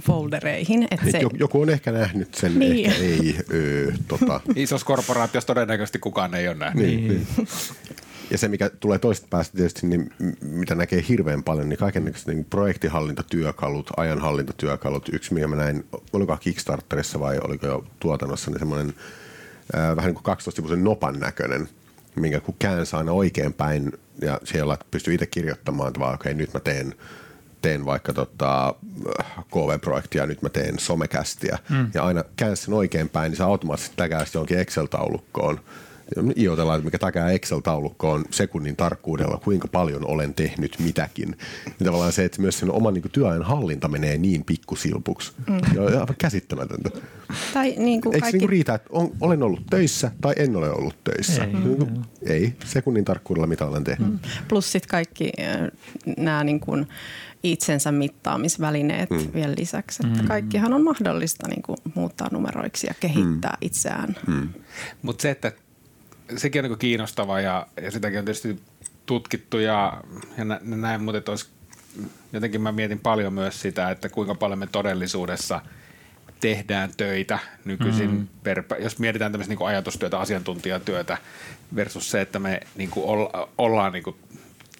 [0.00, 0.88] foldereihin.
[0.90, 2.86] Että se, Joku on ehkä nähnyt sen, Niin.
[2.90, 3.38] ehkä ei.
[3.52, 4.40] Öö, tota.
[4.56, 6.86] Isossa korporaatiossa todennäköisesti kukaan ei ole nähnyt.
[6.86, 7.26] Niin, niin.
[8.32, 12.44] Ja se, mikä tulee toisesta päästä tietysti, niin mitä näkee hirveän paljon, niin kaikenlaiset niin
[12.44, 15.08] projektihallintatyökalut, ajanhallintatyökalut.
[15.12, 18.94] Yksi, mikä mä näin, oliko Kickstarterissa vai oliko jo tuotannossa, niin semmoinen
[19.76, 21.68] ää, vähän niin kuin 12-sivuisen nopan näköinen,
[22.14, 26.54] minkä kun käänsi aina oikein päin ja siellä pystyy itse kirjoittamaan, että vaan, okei, nyt
[26.54, 26.94] mä teen
[27.62, 28.74] teen vaikka tota,
[29.50, 31.90] KV-projektia, nyt mä teen somekästiä, mm.
[31.94, 35.60] ja aina käänsi sen oikein päin, niin se automaattisesti tägää sitä johonkin Excel-taulukkoon,
[36.38, 41.28] iotellaan, että mikä takaa Excel-taulukko on sekunnin tarkkuudella, kuinka paljon olen tehnyt mitäkin.
[41.66, 45.32] Niin tavallaan se, että myös sen oman niin kuin, työajan hallinta menee niin pikkusilpuksi.
[45.48, 45.60] Mm.
[45.74, 46.90] Ja on aivan käsittämätöntä.
[47.54, 48.38] Tai niin kuin Eikö kaikki...
[48.38, 51.44] niin riitä, että on, olen ollut töissä tai en ole ollut töissä?
[51.44, 51.52] Ei.
[51.52, 54.12] Niin kuin, ei, sekunnin tarkkuudella mitä olen tehnyt.
[54.12, 54.18] Mm.
[54.48, 55.32] Plus sitten kaikki
[56.16, 56.86] nämä niin kuin
[57.42, 59.28] itsensä mittaamisvälineet mm.
[59.34, 60.02] vielä lisäksi.
[60.06, 63.66] Että kaikkihan on mahdollista niin kuin muuttaa numeroiksi ja kehittää mm.
[63.66, 64.16] itseään.
[64.26, 64.48] Mm.
[65.02, 65.52] Mutta se, että
[66.36, 68.60] sekin on niin kiinnostavaa ja, ja sitäkin on tietysti
[69.06, 70.02] tutkittu ja,
[70.38, 71.46] ja nä, näin, mutta olisi,
[72.32, 75.60] jotenkin mä mietin paljon myös sitä, että kuinka paljon me todellisuudessa
[76.40, 78.28] tehdään töitä nykyisin, mm.
[78.42, 81.18] per, jos mietitään tämmöistä niin ajatustyötä, asiantuntijatyötä
[81.74, 84.16] versus se, että me niin olla, ollaan niin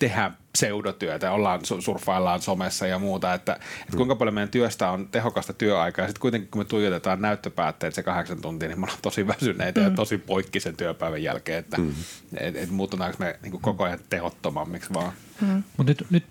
[0.03, 5.53] tehdään pseudotyötä, ollaan, surffaillaan somessa ja muuta, että, että kuinka paljon meidän työstä on tehokasta
[5.53, 6.03] työaikaa.
[6.03, 9.81] Ja sitten kuitenkin kun me tuijotetaan näyttöpäätteet se kahdeksan tuntia, niin me ollaan tosi väsyneitä
[9.81, 9.87] mm.
[9.87, 11.93] ja tosi poikki sen työpäivän jälkeen, että mm.
[12.37, 15.13] et, et muututaanko me niin kuin koko ajan tehottomammiksi vaan.
[15.41, 15.63] Mm.
[15.77, 16.25] Mutta nyt, nyt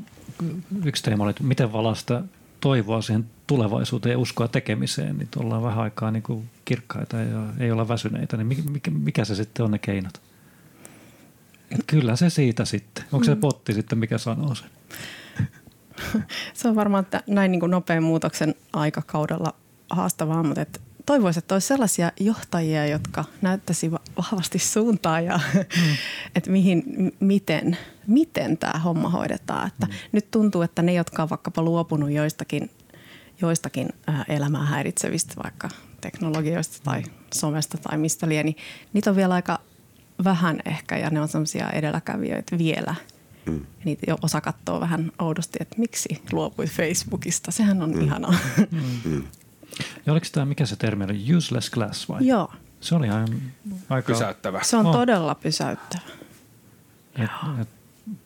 [0.85, 2.23] yksi teema oli, että miten valasta
[2.59, 7.71] toivoa siihen tulevaisuuteen ja uskoa tekemiseen, niin ollaan vähän aikaa niin kuin kirkkaita ja ei
[7.71, 10.30] olla väsyneitä, niin mikä, mikä se sitten on ne keinot?
[11.87, 13.03] Kyllä se siitä sitten.
[13.11, 13.41] Onko se mm.
[13.41, 14.69] potti sitten, mikä sanoo sen?
[16.53, 19.53] se on varmaan että näin niin kuin nopean muutoksen aikakaudella
[19.89, 25.61] haastavaa, mutta että toivoisin, että olisi sellaisia johtajia, jotka näyttäisi vahvasti suuntaa ja mm.
[26.35, 26.83] että mihin,
[27.19, 29.67] miten, miten tämä homma hoidetaan.
[29.67, 29.93] Että mm.
[30.11, 32.71] Nyt tuntuu, että ne, jotka on vaikkapa luopunut joistakin,
[33.41, 33.89] joistakin
[34.27, 35.69] elämää häiritsevistä vaikka
[36.01, 37.03] teknologioista tai
[37.33, 38.57] somesta tai mistä liian, niin
[38.93, 39.59] niitä on vielä aika
[40.23, 42.95] vähän ehkä ja ne on semmoisia edelläkävijöitä vielä.
[43.45, 43.65] Mm.
[43.83, 47.51] niitä jo osa katsoo vähän oudosti, että miksi luopui Facebookista.
[47.51, 48.01] Sehän on mm.
[48.01, 48.33] ihanaa.
[49.05, 49.23] Mm.
[50.05, 52.27] Ja oliko tämä, mikä se termi oli, useless class vai?
[52.27, 52.53] Joo.
[52.81, 53.27] Se oli ihan
[53.89, 54.13] aika...
[54.13, 54.63] Pysäyttävä.
[54.63, 54.95] Se on oh.
[54.95, 56.01] todella pysäyttävä.
[57.15, 57.29] Et,
[57.61, 57.69] et,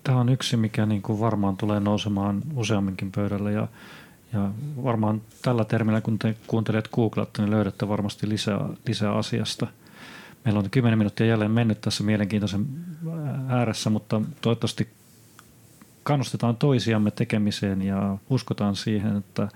[0.03, 3.67] tämä on yksi, mikä niin kuin varmaan tulee nousemaan useamminkin pöydälle ja,
[4.33, 4.51] ja
[4.83, 9.67] varmaan tällä termillä, kun te kuuntelet googlatte, niin löydätte varmasti lisää, lisää asiasta–
[10.45, 12.65] Meillä on 10 minuuttia jälleen mennyt tässä mielenkiintoisen
[13.47, 14.87] ääressä, mutta toivottavasti
[16.03, 19.47] kannustetaan toisiamme tekemiseen ja uskotaan siihen, että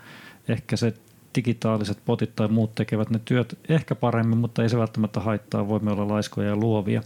[0.48, 0.94] ehkä se
[1.36, 5.68] digitaaliset potit tai muut tekevät ne työt ehkä paremmin, mutta ei se välttämättä haittaa.
[5.68, 7.02] Voimme olla laiskoja ja luovia.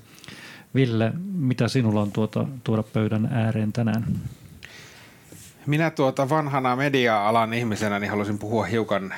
[0.76, 4.06] Ville, mitä sinulla on tuota, tuoda pöydän ääreen tänään?
[5.66, 9.14] Minä tuota vanhana media-alan ihmisenä niin haluaisin puhua hiukan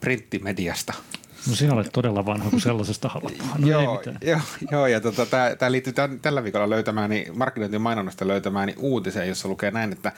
[0.00, 0.92] printtimediasta–
[1.48, 5.26] No sinä olet todella vanha, kun sellaisesta haluat no, joo, joo, joo, ja tota,
[5.58, 10.12] tämä liittyy tämän, tällä viikolla löytämääni, markkinointin mainonnasta löytämääni uutiseen, jossa lukee näin, että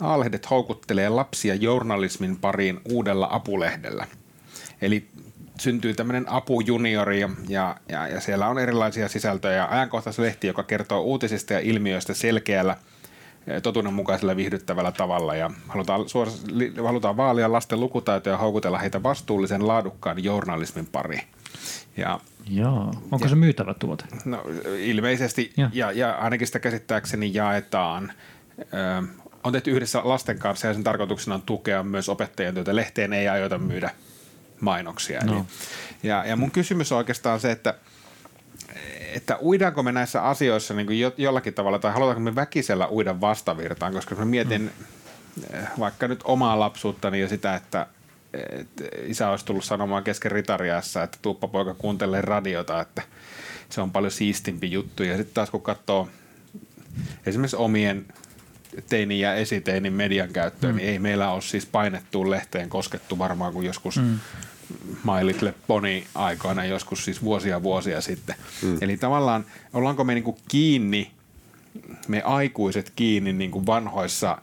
[0.00, 4.06] A-lehdet houkuttelee lapsia journalismin pariin uudella apulehdellä.
[4.82, 5.06] Eli
[5.60, 9.68] syntyy tämmöinen apujuniori ja, ja, ja siellä on erilaisia sisältöjä.
[9.70, 12.76] Ajankohtaislehti, joka kertoo uutisista ja ilmiöistä selkeällä–
[13.62, 16.44] totuudenmukaisella viihdyttävällä tavalla ja halutaan, suos,
[16.84, 21.22] halutaan vaalia lasten lukutaitoja ja houkutella heitä vastuullisen laadukkaan journalismin pariin.
[21.96, 22.94] Ja, Joo.
[23.10, 24.04] Onko ja, se myytävä tuote?
[24.24, 24.44] No,
[24.78, 25.70] ilmeisesti ja.
[25.72, 28.12] Ja, ja ainakin sitä käsittääkseni jaetaan.
[28.60, 29.02] Ö,
[29.44, 32.76] on tehty yhdessä lasten kanssa ja sen tarkoituksena on tukea myös opettajien työtä.
[32.76, 33.90] Lehteen ei aiota myydä
[34.60, 35.24] mainoksia.
[35.24, 35.32] No.
[35.32, 35.42] Eli,
[36.02, 37.74] ja, ja mun kysymys on oikeastaan se, että–
[39.14, 43.20] että uidaanko me näissä asioissa niin kuin jo, jollakin tavalla, tai halutaanko me väkisellä uida
[43.20, 45.58] vastavirtaan, koska mä mietin mm.
[45.78, 47.86] vaikka nyt omaa lapsuuttani ja sitä, että,
[48.32, 53.02] että isä olisi tullut sanomaan kesken ritariassa, että tuuppa poika kuuntelee radiota, että
[53.68, 55.02] se on paljon siistimpi juttu.
[55.02, 56.08] Ja sitten taas kun katsoo
[57.26, 58.06] esimerkiksi omien
[58.88, 60.76] teini- ja esiteinin median käyttöön, mm.
[60.76, 64.18] niin ei meillä ole siis painettuun lehteen koskettu varmaan kuin joskus mm
[65.04, 68.34] My Little Pony aikoina joskus siis vuosia vuosia sitten.
[68.62, 68.78] Mm.
[68.80, 71.10] Eli tavallaan ollaanko me niinku kiinni,
[72.08, 74.38] me aikuiset kiinni niinku vanhoissa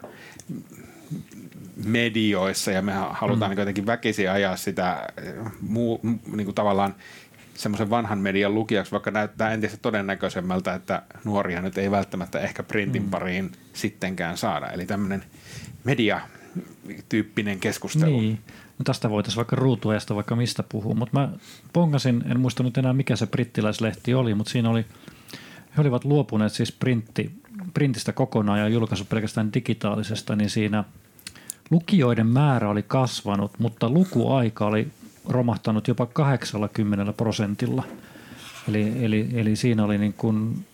[1.86, 3.54] medioissa ja me halutaan mm.
[3.54, 5.08] niin jotenkin väkisin ajaa sitä
[5.62, 6.96] muu, niin kuin tavallaan
[7.56, 13.04] semmoisen vanhan median lukijaksi, vaikka näyttää entistä todennäköisemmältä, että nuoria nyt ei välttämättä ehkä printin
[13.04, 13.10] mm.
[13.10, 14.68] pariin sittenkään saada.
[14.68, 15.24] Eli tämmöinen
[15.84, 18.20] media-tyyppinen keskustelu.
[18.20, 18.40] Niin.
[18.80, 21.30] No tästä voitaisiin vaikka ruutuajasta vaikka mistä puhua, mutta mä
[21.74, 24.86] pongasin, en muista nyt enää mikä se brittiläislehti oli, mutta siinä oli,
[25.78, 27.32] he olivat luopuneet siis printti,
[27.74, 30.84] printistä kokonaan ja julkaisu pelkästään digitaalisesta, niin siinä
[31.70, 34.88] lukijoiden määrä oli kasvanut, mutta lukuaika oli
[35.26, 37.84] romahtanut jopa 80 prosentilla.
[38.70, 40.66] Eli, eli, eli siinä oli niin kuin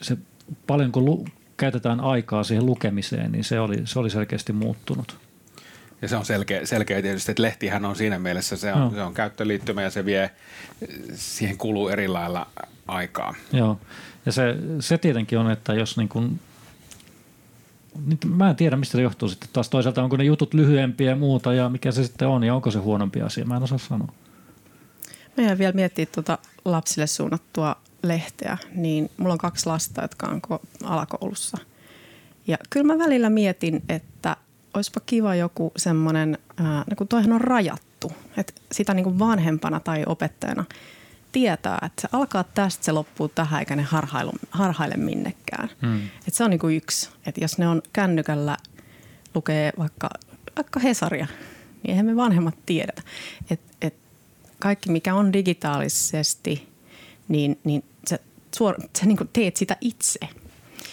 [0.00, 0.18] se,
[0.66, 1.24] paljon kun lu,
[1.56, 5.27] käytetään aikaa siihen lukemiseen, niin se oli, se oli selkeästi muuttunut.
[6.02, 8.90] Ja se on selkeä, selkeä tietysti, että lehtihän on siinä mielessä, se on, Joo.
[8.90, 10.30] se on käyttöliittymä ja se vie,
[11.14, 12.46] siihen kuluu eri lailla
[12.88, 13.34] aikaa.
[13.52, 13.78] Joo,
[14.26, 16.40] ja se, se tietenkin on, että jos niin kuin,
[18.06, 21.16] nyt mä en tiedä, mistä se johtuu sitten taas toisaalta, onko ne jutut lyhyempiä ja
[21.16, 24.12] muuta ja mikä se sitten on ja onko se huonompi asia, mä en osaa sanoa.
[25.36, 30.40] Mä jäin vielä miettiä tuota lapsille suunnattua lehteä, niin mulla on kaksi lasta, jotka on
[30.50, 31.58] ko- alakoulussa.
[32.46, 34.36] Ja kyllä mä välillä mietin, että
[34.74, 39.80] olisipa kiva joku semmoinen, ää, no kun toihan on rajattu, että sitä niin kuin vanhempana
[39.80, 40.64] tai opettajana
[41.32, 45.68] tietää, että se alkaa tästä, se loppuu tähän, eikä ne harhailu, harhaile minnekään.
[45.82, 46.00] Hmm.
[46.28, 48.56] Et se on niin kuin yksi, että jos ne on kännykällä,
[49.34, 50.10] lukee vaikka,
[50.56, 51.26] vaikka Hesaria,
[51.82, 53.02] niin eihän me vanhemmat tiedetä.
[53.50, 53.94] Et, et
[54.58, 56.68] kaikki, mikä on digitaalisesti,
[57.28, 58.18] niin, niin sä,
[58.56, 60.18] suor, sä niin kuin teet sitä itse.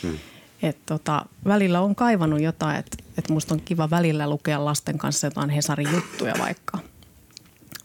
[0.04, 0.18] Hmm.
[0.64, 5.28] Et tota, välillä on kaivannut jotain, että et musta on kiva välillä lukea lasten kanssa
[5.28, 6.78] jotain Hesarin juttuja vaikka.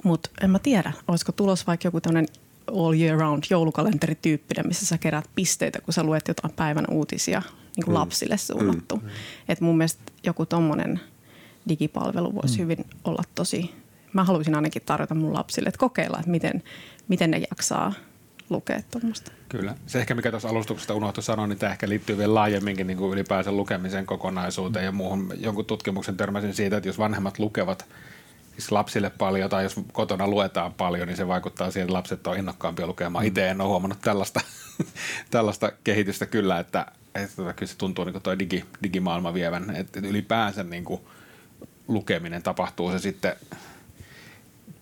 [0.04, 2.26] Mutta en mä tiedä, olisiko tulos vaikka joku tämmöinen
[2.66, 7.42] all year round joulukalenterityyppinen, missä sä kerät pisteitä, kun sä luet jotain päivän uutisia
[7.76, 8.96] niin kuin lapsille suunnattu.
[8.96, 9.08] Mm.
[9.48, 11.00] Et mun mielestä joku tommonen
[11.68, 12.62] digipalvelu voisi mm.
[12.62, 13.74] hyvin olla tosi,
[14.12, 16.62] mä haluaisin ainakin tarjota mun lapsille, että kokeilla, että miten,
[17.08, 17.92] miten ne jaksaa
[18.50, 19.32] lukea tuommoista.
[19.48, 19.74] Kyllä.
[19.86, 23.12] Se ehkä, mikä tuossa alustuksesta unohtui sanoa, niin tämä ehkä liittyy vielä laajemminkin niin kuin
[23.12, 25.32] ylipäänsä lukemisen kokonaisuuteen ja muuhun.
[25.36, 27.86] Jonkun tutkimuksen törmäsin siitä, että jos vanhemmat lukevat
[28.52, 32.38] siis lapsille paljon tai jos kotona luetaan paljon, niin se vaikuttaa siihen, että lapset on
[32.38, 33.24] innokkaampia lukemaan.
[33.24, 34.40] Itse en ole huomannut tällaista,
[35.30, 40.00] tällaista kehitystä kyllä, että, että kyllä se tuntuu niin kuin toi digi, digimaailma vievän, että
[40.00, 41.00] ylipäänsä niin kuin
[41.88, 43.36] lukeminen tapahtuu se sitten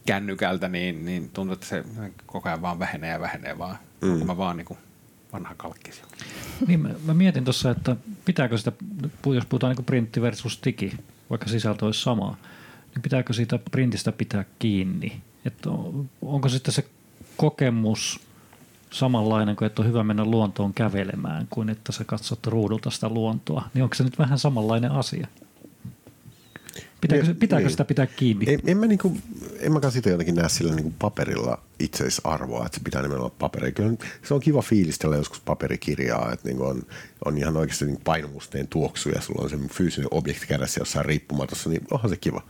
[0.09, 1.85] kännykältä, niin, niin tuntuu, että se
[2.27, 3.79] koko ajan vaan vähenee ja vähenee vaan.
[4.01, 4.27] Mm.
[4.27, 4.79] Mä vaan niin kuin
[5.33, 6.03] vanha kalkkisi.
[6.67, 8.73] Niin, mä, mä mietin tuossa, että pitääkö sitä,
[9.35, 10.93] jos puhutaan niin printti versus digi,
[11.31, 12.37] vaikka sisältö olisi sama,
[12.95, 15.23] niin pitääkö siitä printistä pitää kiinni?
[15.45, 16.85] Että on, onko sitten se
[17.37, 18.21] kokemus
[18.93, 23.69] samanlainen kuin, että on hyvä mennä luontoon kävelemään, kuin että sä katsot ruudulta sitä luontoa,
[23.75, 25.27] niin onko se nyt vähän samanlainen asia?
[27.01, 27.71] Pitääkö, Niin, pitääkö niin.
[27.71, 28.45] sitä pitää kiinni?
[28.49, 29.17] En, en mä, niinku,
[29.61, 33.73] en mäkään sitä jotenkin näe sillä niinku paperilla itseisarvoa, että se pitää nimenomaan paperia.
[33.73, 36.83] Kyllä se on kiva fiilistellä joskus paperikirjaa, että niinku on,
[37.25, 41.71] on ihan oikeasti niinku painomusteen tuoksu ja sulla on se fyysinen objekti kädessä jossain riippumatossa,
[41.71, 42.43] niin onhan se kiva.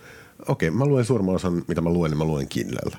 [0.49, 2.99] Okei, mä luen suurimman osan, mitä mä luen, niin mä luen Kindlellä.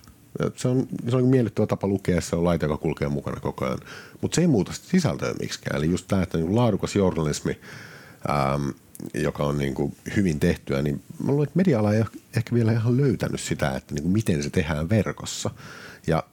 [0.55, 3.79] Se on, se on miellyttävä tapa lukea, se on laite, joka kulkee mukana koko ajan.
[4.21, 5.77] Mutta se ei muuta sisältöä miksikään.
[5.77, 7.59] Eli just tämä, että niinku laadukas journalismi,
[8.29, 8.69] ähm,
[9.13, 12.03] joka on niin kuin hyvin tehtyä, niin mä luulen, että media-ala ei
[12.37, 15.49] ehkä vielä ihan löytänyt sitä, että niin kuin miten se tehdään verkossa.
[16.07, 16.23] Ja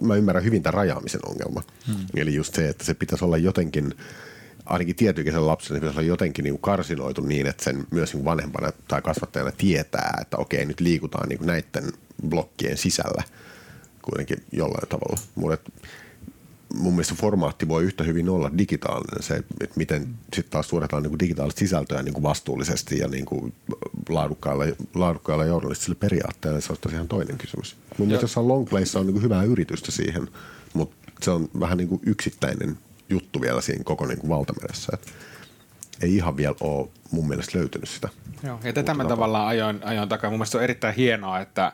[0.00, 1.62] mä ymmärrän hyvin tämän rajaamisen ongelman.
[1.86, 2.06] Hmm.
[2.16, 3.94] Eli just se, että se pitäisi olla jotenkin,
[4.66, 8.24] ainakin tietyikäisen lapsen, se pitäisi olla jotenkin niin kuin karsinoitu niin, että sen myös niin
[8.24, 11.92] vanhempana tai kasvattajana tietää, että okei, nyt liikutaan niin kuin näiden
[12.28, 13.22] blokkien sisällä
[14.02, 15.20] kuitenkin jollain tavalla.
[15.34, 15.70] Mutta
[16.74, 21.18] mun mielestä formaatti voi yhtä hyvin olla digitaalinen, se, että miten sitten taas tuotetaan niin
[21.18, 23.54] digitaalista sisältöä niin kuin vastuullisesti ja niin kuin
[24.08, 27.76] laadukkailla, laadukkailla journalistisilla periaatteilla, niin se on ihan toinen kysymys.
[27.98, 30.28] Mun mielestä jossain Longplayssa on niin kuin hyvää yritystä siihen,
[30.74, 34.92] mutta se on vähän niin kuin yksittäinen juttu vielä siinä koko niin kuin valtameressä.
[34.94, 35.12] Et
[36.02, 38.08] ei ihan vielä ole mun mielestä löytynyt sitä.
[38.42, 40.30] Joo, ja tätä mä tavallaan ajoin, ajoin takaa.
[40.30, 41.72] Mun mielestä se on erittäin hienoa, että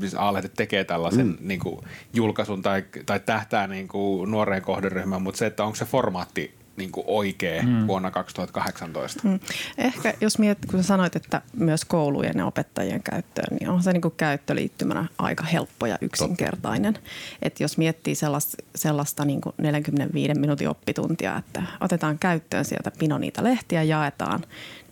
[0.00, 1.36] siis A-lehdet tekee tällaisen mm.
[1.40, 1.80] niin kuin,
[2.14, 6.92] julkaisun tai, tai tähtää niin kuin, nuoreen kohderyhmään, mutta se, että onko se formaatti niin
[6.92, 7.86] kuin oikea mm.
[7.86, 9.28] vuonna 2018.
[9.28, 9.40] Mm.
[9.78, 14.00] Ehkä jos mietit, kun sanoit, että myös koulujen ja opettajien käyttöön, niin on se niin
[14.00, 16.98] kuin käyttöliittymänä aika helppo ja yksinkertainen.
[17.42, 23.18] Että jos miettii sellaista, sellaista niin kuin 45 minuutin oppituntia, että otetaan käyttöön sieltä pino
[23.18, 24.44] niitä lehtiä, jaetaan,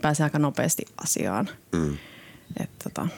[0.03, 1.49] pääsee aika nopeasti asiaan.
[1.73, 1.97] Mm.
[2.61, 3.09] Et, tota,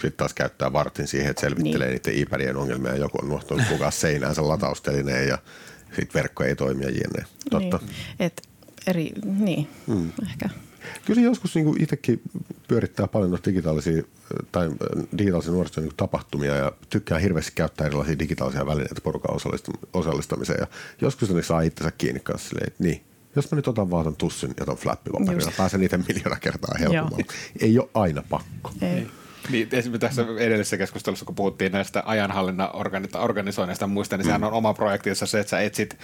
[0.00, 2.00] sitten taas käyttää vartin siihen, että selvittelee niin.
[2.04, 5.38] niiden iPadien ongelmia ja joku on nuohtunut kukaan seinäänsä lataustelineen ja
[5.86, 7.24] sitten verkko ei toimi ja jne.
[7.50, 7.76] Totta.
[7.82, 8.42] Niin, et
[8.86, 10.12] eri, niin mm.
[10.30, 10.48] ehkä.
[11.04, 12.22] Kyllä se joskus niin itsekin
[12.68, 14.02] pyörittää paljon noita digitaalisia,
[14.52, 14.70] tai
[15.18, 19.36] digitaalisia nuorisotyön niin tapahtumia ja tykkää hirveästi käyttää erilaisia digitaalisia välineitä porukan
[19.92, 20.58] osallistamiseen.
[20.60, 20.66] Ja
[21.00, 23.04] joskus ne saa itsensä kiinni kanssa silleen, että niin,
[23.36, 27.32] jos mä nyt otan vaan ton tussin ja ton flappipaperilla, pääsen niitä miljoona kertaa helpommalla.
[27.60, 28.72] Ei ole aina pakko.
[28.80, 29.06] Ei.
[29.50, 34.28] Niin, esimerkiksi tässä edellisessä keskustelussa, kun puhuttiin näistä ajanhallinnan organi- organisoinnista muista, niin mm.
[34.28, 35.98] sehän on oma projektinsa se, että sä etsit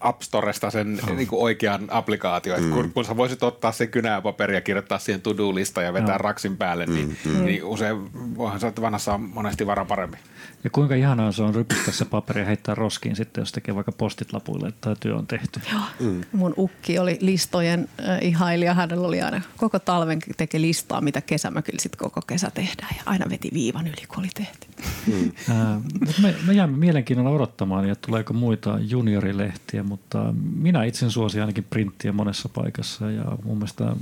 [0.00, 1.16] App Storesta sen oh.
[1.16, 2.62] niin kuin oikean applikaation.
[2.62, 2.72] Mm.
[2.72, 6.20] Kun, kun sä voisit ottaa sen kynä ja paperia, kirjoittaa siihen to-do-lista ja vetää oh.
[6.20, 7.44] raksin päälle, niin, mm.
[7.44, 7.96] niin usein
[8.36, 10.18] voihan se, että vanhassa on monesti vara paremmin.
[10.66, 13.92] Ja kuinka ihanaa se on rypistää se paperi ja heittää roskiin sitten, jos tekee vaikka
[13.92, 15.60] postit lapuille, että tämä työ on tehty.
[15.72, 15.82] Joo.
[16.00, 16.20] Mm.
[16.32, 18.74] Mun ukki oli listojen äh, ihailija.
[18.74, 22.96] Hänellä oli aina koko talven teki listaa, mitä kesämökillä sitten koko kesä tehdään.
[22.96, 24.66] Ja aina veti viivan yli, kun oli tehty.
[25.06, 25.32] Mm.
[25.50, 25.82] Äh,
[26.22, 32.12] me, me jäämme mielenkiinnolla odottamaan, ja tuleeko muita juniorilehtiä, mutta minä itse suosin ainakin printtiä
[32.12, 33.10] monessa paikassa.
[33.10, 33.96] Ja mun mielestä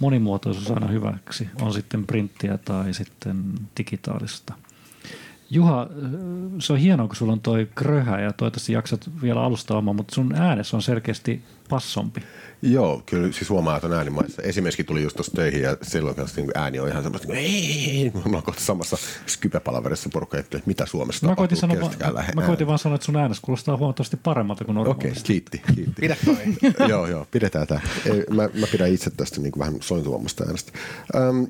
[0.00, 1.48] monimuotoisuus aina hyväksi.
[1.60, 3.44] On sitten printtiä tai sitten
[3.76, 4.54] digitaalista–
[5.50, 5.88] Juha,
[6.58, 10.14] se on hienoa, kun sulla on toi kröhä ja toivottavasti jaksat vielä alusta omaa, mutta
[10.14, 12.22] sun äänessä on selkeästi passompi.
[12.62, 14.42] Joo, kyllä siis huomaa, että on äänimaissa.
[14.42, 18.12] Esimerkiksi tuli just tuossa töihin ja silloin kanssa niin ääni on ihan semmoista, niin ei,
[18.14, 21.58] mä oon kohta samassa skype-palaverissa porukka, että mitä Suomessa mä tapahtuu.
[21.58, 25.08] Sanoa, mä, mä koitin vaan sanoa, että sun äänessä kuulostaa huomattavasti paremmalta kuin normaalisti.
[25.08, 26.00] Okei, okay, kiitti, kiitti.
[26.00, 26.36] Pidä toi.
[26.88, 27.80] joo, joo, pidetään tämä.
[28.30, 30.72] Mä, mä pidän itse tästä niin kuin vähän sointuvammasta äänestä.
[31.16, 31.44] Ähm,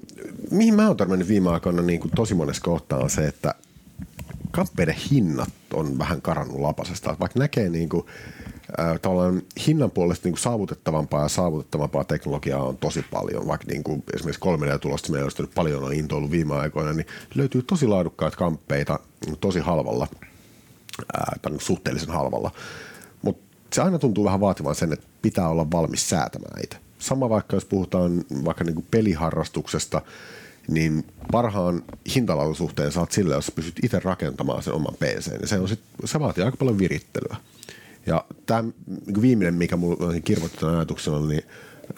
[0.51, 3.55] mihin mä oon törmännyt viime aikoina niin kuin tosi monessa kohtaa on se, että
[4.59, 7.17] kamppeiden hinnat on vähän karannut lapasesta.
[7.21, 8.07] Vaikka näkee niin kuin,
[8.81, 9.01] äh,
[9.67, 13.47] hinnan puolesta niin kuin saavutettavampaa ja saavutettavampaa teknologiaa on tosi paljon.
[13.47, 17.87] Vaikka niin kuin esimerkiksi 3D-tulosta meillä on paljon on intoillut viime aikoina, niin löytyy tosi
[17.87, 18.99] laadukkaita kamppeita
[19.41, 20.09] tosi halvalla,
[21.01, 22.51] äh, tai niin suhteellisen halvalla.
[23.23, 26.79] Mutta se aina tuntuu vähän vaativan sen, että pitää olla valmis säätämään itse.
[26.99, 30.03] Sama vaikka jos puhutaan vaikka niin kuin peliharrastuksesta,
[30.69, 31.83] niin parhaan
[32.15, 36.21] hintalaatusuhteen saat sille, jos pystyt itse rakentamaan sen oman PC, niin se, on sit, se
[36.21, 37.37] vaatii aika paljon virittelyä.
[38.07, 41.43] Ja tämä niin viimeinen, mikä mulla kirvoitti tämän ajatuksena, niin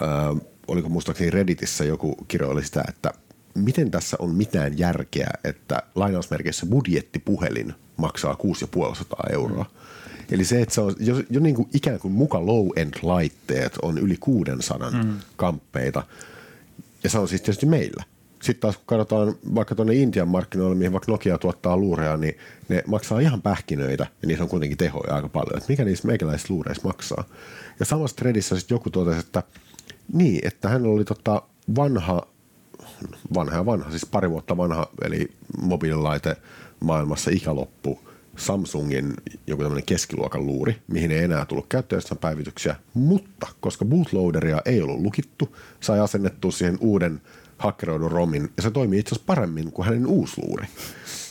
[0.01, 3.11] äh, oliko muistaakseni Redditissä joku kirjoili sitä, että
[3.55, 9.63] miten tässä on mitään järkeä, että lainausmerkeissä budjettipuhelin maksaa 6500 euroa.
[9.63, 10.25] Mm.
[10.31, 13.97] Eli se, että se on jo, jo niin kuin ikään kuin muka low-end laitteet on
[13.97, 15.13] yli 600 mm.
[15.35, 16.03] kamppeita,
[17.03, 18.03] ja se on siis tietysti meillä
[18.41, 22.37] sitten taas kun katsotaan vaikka tuonne Intian markkinoille, mihin vaikka Nokia tuottaa luureja, niin
[22.69, 25.57] ne maksaa ihan pähkinöitä ja niissä on kuitenkin tehoja aika paljon.
[25.57, 27.23] Että mikä niissä meikäläisissä luureissa maksaa?
[27.79, 29.43] Ja samassa tredissä sitten joku totesi, että
[30.13, 31.41] niin, että hän oli tota
[31.75, 32.21] vanha,
[33.33, 36.37] vanha ja vanha, siis pari vuotta vanha, eli mobiililaite
[36.79, 37.99] maailmassa ikäloppu,
[38.37, 39.13] Samsungin
[39.47, 45.01] joku tämmöinen keskiluokan luuri, mihin ei enää tullut käyttäjästä päivityksiä, mutta koska bootloaderia ei ollut
[45.01, 47.21] lukittu, sai asennettua siihen uuden
[47.61, 50.67] hakkeroidun romin, ja se toimii itse asiassa paremmin kuin hänen uusi luuri,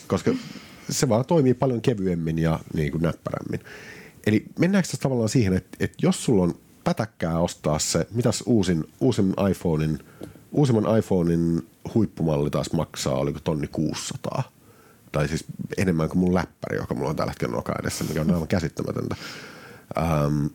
[0.07, 0.35] koska
[0.91, 3.61] se vaan toimii paljon kevyemmin ja niin kuin näppärämmin.
[4.27, 8.85] Eli mennäänkö tässä tavallaan siihen, että, että jos sulla on pätäkkää ostaa se, mitäs uusin,
[9.01, 9.99] uusin iPhonein,
[10.53, 14.53] uusimman iPhonein huippumalli taas maksaa, oliko tonni 600?
[15.13, 15.45] Tai siis
[15.77, 19.17] enemmän kuin mun läppäri, joka mulla on tällä hetkellä noka edessä, mikä on aivan käsittämätöntä.
[19.99, 20.47] Ähm,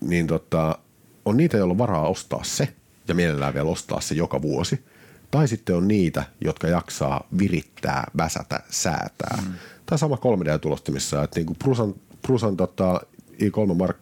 [0.00, 0.78] niin tota,
[1.24, 2.68] on niitä, joilla on varaa ostaa se
[3.08, 4.84] ja mielellään vielä ostaa se joka vuosi–
[5.36, 9.42] tai sitten on niitä, jotka jaksaa virittää, väsätä, säätää.
[9.46, 9.52] Mm.
[9.86, 13.00] Tai sama 3D-tulostimissa, että niin kuin Prusan, Prusan tota,
[13.32, 13.96] i3 Mark,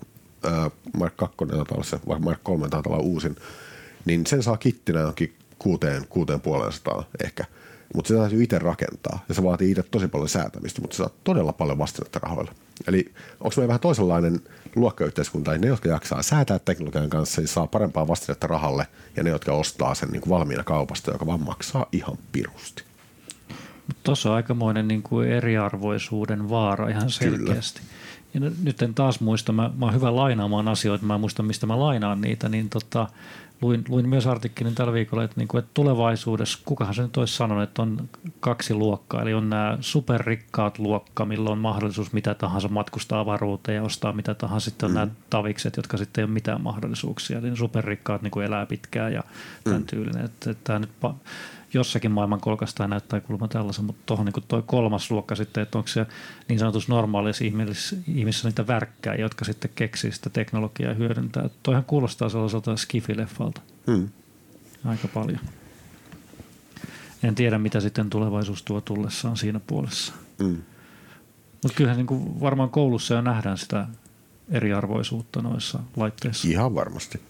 [0.46, 3.36] äh, Mark 2 taitaa olla se, vai Mark 3 taitaa olla uusin,
[4.04, 7.44] niin sen saa kittinä jonkin kuuteen, kuuteen puoleen sataa ehkä.
[7.94, 11.10] Mutta se täytyy itse rakentaa ja se vaatii itse tosi paljon säätämistä, mutta se saa
[11.24, 12.52] todella paljon vastinetta rahoilla.
[12.88, 14.40] Eli onko meillä vähän toisenlainen
[14.76, 19.30] luokkayhteiskunta, niin ne, jotka jaksaa säätää teknologian kanssa, niin saa parempaa vastinetta rahalle, ja ne,
[19.30, 22.84] jotka ostaa sen niin kuin valmiina kaupasta, joka vaan maksaa ihan pirusti.
[24.02, 27.80] Tuossa on aikamoinen niin kuin eriarvoisuuden vaara ihan selkeästi.
[27.80, 27.94] Kyllä.
[28.46, 31.80] Ja nyt en taas muista, mä, mä oon hyvä lainaamaan asioita, mä muistan mistä mä
[31.80, 33.08] lainaan niitä, niin tota,
[33.64, 37.36] luin, luin myös artikkelin tällä viikolla, että, niin kuin, että tulevaisuudessa, kukahan se nyt olisi
[37.36, 38.08] sanonut, että on
[38.40, 43.82] kaksi luokkaa, eli on nämä superrikkaat luokka, millä on mahdollisuus mitä tahansa matkustaa avaruuteen ja
[43.82, 44.70] ostaa mitä tahansa.
[44.70, 44.94] Sitten on mm.
[44.94, 49.22] nämä tavikset, jotka sitten ei ole mitään mahdollisuuksia, eli superrikkaat niin kuin elää pitkään ja
[49.64, 49.86] tämän mm.
[49.86, 50.24] tyylinen.
[50.24, 50.90] Että, että tämä nyt
[51.74, 55.88] jossakin maailmankolkassa tämä näyttää kuulemma tällaisen, mutta tuohon niin tuo kolmas luokka sitten, että onko
[55.88, 56.06] se
[56.48, 61.48] niin sanotus normaalissa ihmisissä, ihmisissä niitä värkkää, jotka sitten keksii sitä teknologiaa ja hyödyntää.
[61.62, 64.08] Toihan kuulostaa sellaiselta skifileffalta hmm.
[64.84, 65.40] aika paljon.
[67.22, 70.12] En tiedä, mitä sitten tulevaisuus tuo tullessaan siinä puolessa.
[70.42, 70.62] Hmm.
[71.62, 73.86] Mutta kyllähän niin kuin varmaan koulussa jo nähdään sitä
[74.50, 76.48] eriarvoisuutta noissa laitteissa.
[76.48, 77.20] Ihan varmasti.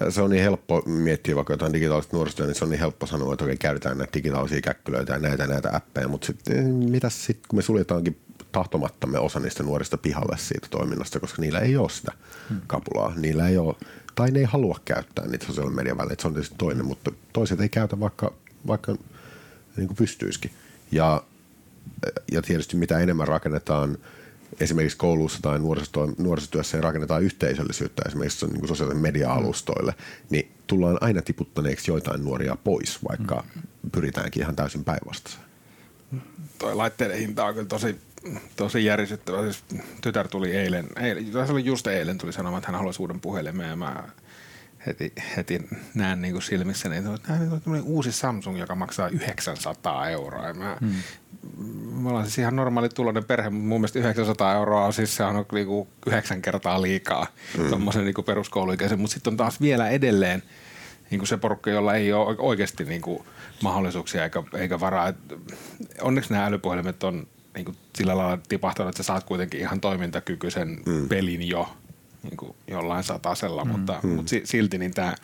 [0.00, 3.06] Ja se on niin helppo miettiä vaikka jotain digitaalista nuorisotyötä, niin se on niin helppo
[3.06, 7.10] sanoa, että okei, käytetään näitä digitaalisia käkkylöitä ja näitä näitä appeja, mutta sitten eh, mitä
[7.10, 8.16] sitten, kun me suljetaankin
[8.52, 12.12] tahtomattamme osa niistä nuorista pihalle siitä toiminnasta, koska niillä ei ole sitä
[12.48, 12.60] hmm.
[12.66, 13.12] kapulaa.
[13.16, 13.74] Niillä ei ole,
[14.14, 17.60] tai ne ei halua käyttää niitä sosiaalisen median välineitä, se on tietysti toinen, mutta toiset
[17.60, 18.32] ei käytä vaikka,
[18.66, 18.96] vaikka
[19.76, 20.50] niin kuin pystyisikin.
[20.92, 21.22] Ja,
[22.32, 23.98] ja tietysti mitä enemmän rakennetaan
[24.60, 25.58] esimerkiksi koulussa tai
[26.18, 29.94] nuorisotyössä rakennetaan yhteisöllisyyttä esimerkiksi niin sosiaalisen media-alustoille,
[30.30, 33.62] niin tullaan aina tiputtaneeksi joitain nuoria pois, vaikka mm.
[33.92, 35.44] pyritäänkin ihan täysin päinvastaiseen.
[36.58, 37.98] Toi laitteiden hinta on kyllä tosi,
[38.56, 39.42] tosi järisyttävä.
[39.42, 39.64] Siis
[40.00, 43.68] tytär tuli eilen, eilen, se oli just eilen, tuli sanomaan, että hän haluaisi uuden puhelimen
[43.68, 44.04] ja mä
[44.86, 47.20] heti, heti näen niin kuin silmissä, niin on
[47.82, 50.46] uusi Samsung, joka maksaa 900 euroa.
[50.46, 50.94] Ja mä, hmm.
[52.02, 55.24] mä olen siis ihan normaali tuloinen perhe, mutta mun mielestä 900 euroa on siis se
[55.24, 57.26] on niin kuin yhdeksän kertaa liikaa
[57.56, 57.68] hmm.
[57.68, 59.00] tuommoisen niin peruskouluikäisen.
[59.00, 60.42] Mutta sitten on taas vielä edelleen
[61.10, 63.22] niin kuin se porukka, jolla ei ole oikeasti niin kuin
[63.62, 65.08] mahdollisuuksia eikä, eikä varaa.
[65.08, 65.16] Et
[66.00, 70.82] onneksi nämä älypuhelimet on niin kuin sillä lailla tipahtanut, että sä saat kuitenkin ihan toimintakykyisen
[70.86, 71.08] hmm.
[71.08, 71.68] pelin jo
[72.22, 73.70] niin kuin jollain satasella, mm.
[73.70, 74.10] mutta, mm.
[74.10, 75.14] mutta silti niin tämä,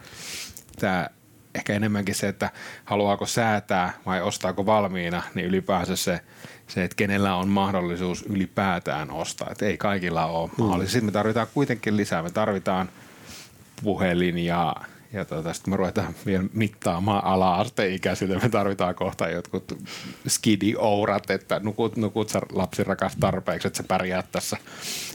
[0.81, 1.09] tämä
[1.55, 2.51] ehkä enemmänkin se, että
[2.85, 6.21] haluaako säätää vai ostaako valmiina, niin ylipäänsä se,
[6.69, 9.49] se että kenellä on mahdollisuus ylipäätään ostaa.
[9.51, 10.65] Että ei kaikilla ole mm.
[10.65, 10.93] mahdollista.
[10.93, 12.23] Sitten me tarvitaan kuitenkin lisää.
[12.23, 12.89] Me tarvitaan
[13.83, 14.77] puhelin ja
[15.17, 18.39] ja tuota, sitten me ruvetaan vielä mittaamaan ala-asteikäisiltä.
[18.43, 19.79] Me tarvitaan kohta jotkut
[20.29, 24.57] skidi-ourat, että nukut, nukut sä lapsi rakas tarpeeksi, että sä pärjäät tässä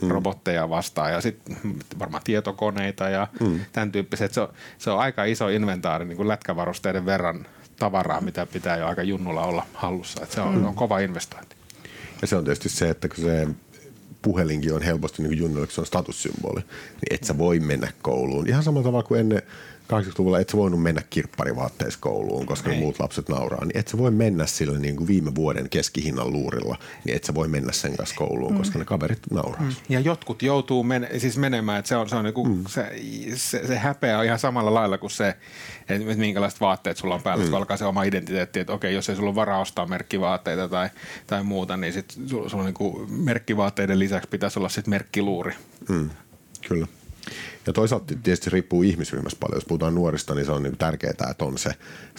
[0.02, 0.08] mm.
[0.08, 1.12] robotteja vastaan.
[1.12, 1.56] Ja sitten
[1.98, 3.60] varmaan tietokoneita ja mm.
[3.72, 4.34] tämän tyyppiset.
[4.34, 4.48] Se on,
[4.78, 7.46] se on aika iso inventaari niin kuin lätkävarusteiden verran
[7.76, 10.22] tavaraa, mitä pitää jo aika junnulla olla hallussa.
[10.22, 10.64] Että se on, mm.
[10.64, 11.56] on kova investointi.
[12.22, 13.48] Ja se on tietysti se, että kun se
[14.22, 18.48] puhelinkin on helposti niin junnulle, kun se on statussymboli, niin et sä voi mennä kouluun.
[18.48, 19.42] Ihan samalla tavalla kuin ennen
[19.92, 22.78] 80-luvulla et sä voinut mennä kirpparivaatteissa kouluun, koska Ei.
[22.78, 26.76] muut lapset nauraa, niin et sä voi mennä sillä niin kuin viime vuoden keskihinnan luurilla,
[27.04, 28.58] niin et sä voi mennä sen kanssa kouluun, mm.
[28.58, 29.60] koska ne kaverit nauraa.
[29.60, 29.74] Mm.
[29.88, 32.64] Ja jotkut joutuu men- siis menemään, että se on, se, on niin kuin, mm.
[32.68, 32.92] se,
[33.34, 35.34] se, se, häpeä on ihan samalla lailla kuin se,
[35.88, 37.50] että minkälaiset vaatteet sulla on päällä, mm.
[37.50, 40.88] kun alkaa se oma identiteetti, että okei, jos ei sulla ole varaa ostaa merkkivaatteita tai,
[41.26, 45.54] tai muuta, niin sit sulla, sulla niin kuin merkkivaatteiden lisäksi pitäisi olla sitten merkkiluuri.
[45.88, 46.10] Mm.
[46.68, 46.86] Kyllä.
[47.66, 49.56] Ja toisaalta tietysti riippuu ihmisryhmästä paljon.
[49.56, 51.70] Jos puhutaan nuorista, niin se on niin tärkeää, että on se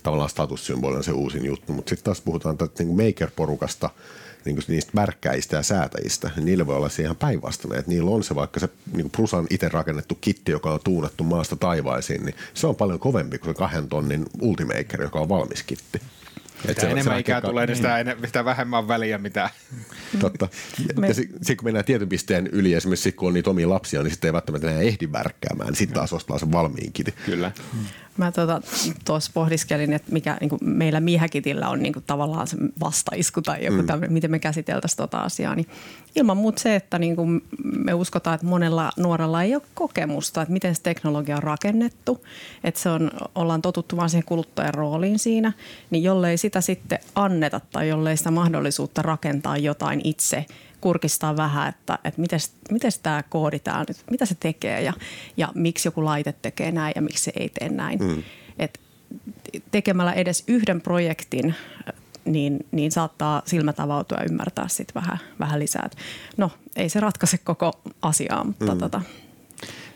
[0.04, 1.74] tavallaan statussymboli on se uusin juttu.
[1.74, 3.90] Mutta sitten taas puhutaan tästä niin maker-porukasta,
[4.46, 7.80] niin kuin niistä värkkäistä ja säätäjistä, niin niillä voi olla se ihan päinvastainen.
[7.80, 11.56] Että niillä on se vaikka se niin Prusan itse rakennettu kitti, joka on tuunattu maasta
[11.56, 16.02] taivaisiin, niin se on paljon kovempi kuin se kahden tonnin Ultimaker, joka on valmis kitti.
[16.68, 18.18] Mitä se, enemmän ikää ka- tulee, niin sitä, niin.
[18.26, 19.50] sitä vähemmän väliä mitä.
[20.20, 20.48] Totta.
[21.00, 21.08] Me...
[21.08, 24.12] Ja sitten kun mennään tietyn pisteen yli, esimerkiksi sit, kun on niitä omia lapsia, niin
[24.12, 27.14] sitten ei välttämättä enää ehdi värkkäämään, niin sitten taas ostaa sen valmiin kitin.
[27.26, 27.52] Kyllä.
[28.18, 28.60] Mä tuossa
[29.06, 33.82] tota, pohdiskelin, että mikä niin meillä miehäkitillä on niin kuin, tavallaan se vastaisku tai joku
[33.82, 33.88] mm.
[33.88, 35.56] tämmöinen, miten me käsiteltäisiin tuota asiaa.
[35.56, 35.68] Niin
[36.16, 40.54] ilman muuta se, että niin kuin me uskotaan, että monella nuorella ei ole kokemusta, että
[40.54, 42.26] miten se teknologia on rakennettu.
[42.64, 45.54] Että se on, ollaan totuttu vaan siihen kuluttajan rooliin siinä.
[45.90, 50.46] Niin jollei sitä sitten anneta tai jollei sitä mahdollisuutta rakentaa jotain itse–
[50.84, 52.22] kurkistaa vähän, että, että
[52.72, 54.94] miten tämä koodi tää nyt, mitä se tekee ja,
[55.38, 58.00] ja miksi joku laite tekee näin ja miksi se ei tee näin.
[58.00, 58.24] Mm.
[58.60, 58.80] Et
[59.72, 61.56] tekemällä edes yhden projektin,
[62.26, 65.90] niin, niin saattaa silmät avautua ja ymmärtää sit vähän, vähän lisää.
[66.38, 68.80] No, ei se ratkaise koko asiaa, mutta mm.
[68.80, 69.02] tota,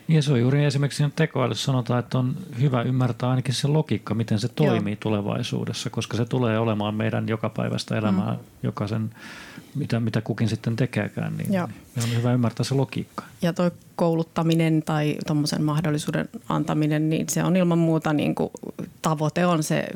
[0.08, 4.38] ja se on juuri esimerkiksi tekoälyssä sanotaan, että on hyvä ymmärtää ainakin se logiikka, miten
[4.38, 5.00] se toimii Joo.
[5.00, 8.38] tulevaisuudessa, koska se tulee olemaan meidän jokapäiväistä elämää, mm.
[8.62, 9.10] jokaisen,
[9.74, 11.62] mitä, mitä kukin sitten tekeekään, niin, niin
[12.04, 13.24] on hyvä ymmärtää se logiikka.
[13.42, 18.50] Ja tuo kouluttaminen tai tuommoisen mahdollisuuden antaminen, niin se on ilman muuta niin kuin,
[19.02, 19.86] tavoite on se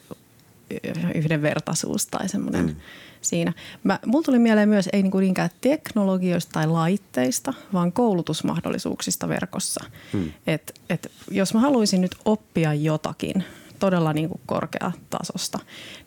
[1.14, 2.76] yhdenvertaisuus tai semmoinen mm
[3.22, 3.52] siinä.
[3.84, 9.84] Mä, mulla tuli mieleen myös ei niinku niinkään teknologioista tai laitteista, vaan koulutusmahdollisuuksista verkossa.
[10.12, 10.32] Hmm.
[10.46, 13.44] Et, et jos mä haluaisin nyt oppia jotakin
[13.78, 15.58] todella niin kuin korkeatasosta,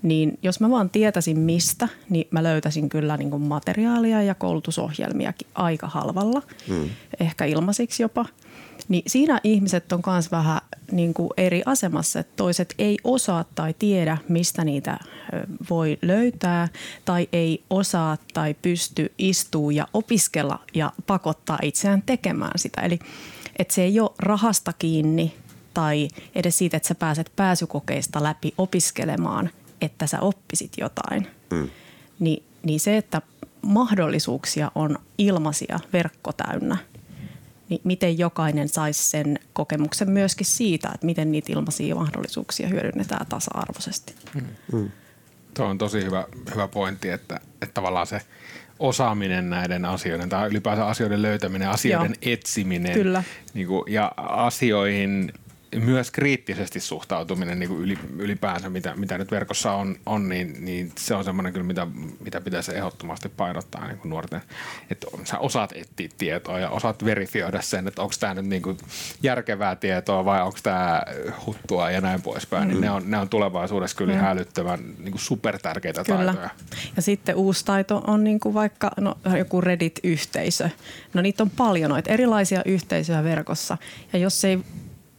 [0.02, 5.48] niin jos mä vaan tietäisin mistä, niin mä löytäisin kyllä niin kuin materiaalia ja koulutusohjelmiakin
[5.56, 6.90] aika halvalla, hmm.
[7.20, 8.26] ehkä ilmaisiksi jopa–
[8.90, 10.62] niin siinä ihmiset on myös vähän
[10.92, 15.00] niin kuin eri asemassa, että toiset ei osaa tai tiedä, mistä niitä
[15.70, 16.68] voi löytää
[17.06, 22.82] tai ei osaa tai pysty istuu ja opiskella ja pakottaa itseään tekemään sitä.
[22.82, 23.00] Eli
[23.60, 25.34] että se ei ole rahasta kiinni
[25.74, 29.50] tai edes siitä, että sä pääset pääsykokeista läpi opiskelemaan,
[29.82, 31.28] että sä oppisit jotain.
[31.52, 31.70] Mm.
[32.20, 33.22] Ni, niin se, että
[33.62, 36.78] mahdollisuuksia on ilmaisia verkko täynnä–
[37.70, 44.16] niin miten jokainen saisi sen kokemuksen myöskin siitä, että miten niitä ilmaisia mahdollisuuksia hyödynnetään tasa-arvoisesti.
[44.72, 44.92] Mm.
[45.54, 48.22] Tuo on tosi hyvä, hyvä pointti, että, että tavallaan se
[48.80, 52.34] osaaminen näiden asioiden tai ylipäänsä asioiden löytäminen, asioiden Joo.
[52.34, 53.24] etsiminen Kyllä.
[53.54, 55.34] Niin kuin, ja asioihin
[55.80, 61.16] myös kriittisesti suhtautuminen niin kuin ylipäänsä, mitä, mitä nyt verkossa on, on niin, niin se
[61.16, 61.88] on semmoinen kyllä, mitä,
[62.20, 64.42] mitä pitäisi ehdottomasti painottaa niin kuin nuorten.
[64.90, 68.78] Että sä osaat etsiä tietoa ja osaat verifioida sen, että onko tämä nyt niin kuin
[69.24, 71.04] järkevää tietoa vai onko tämä
[71.46, 72.64] huttua ja näin poispäin.
[72.64, 72.70] Mm.
[72.70, 74.20] Niin ne, on, ne on tulevaisuudessa kyllä mm.
[74.20, 76.26] hälyttävän niin kuin supertärkeitä kyllä.
[76.26, 76.50] taitoja.
[76.96, 80.70] Ja sitten uusi taito on niin kuin vaikka no, joku Reddit-yhteisö.
[81.14, 83.78] No niitä on paljon noita erilaisia yhteisöjä verkossa.
[84.14, 84.60] Ja jos ei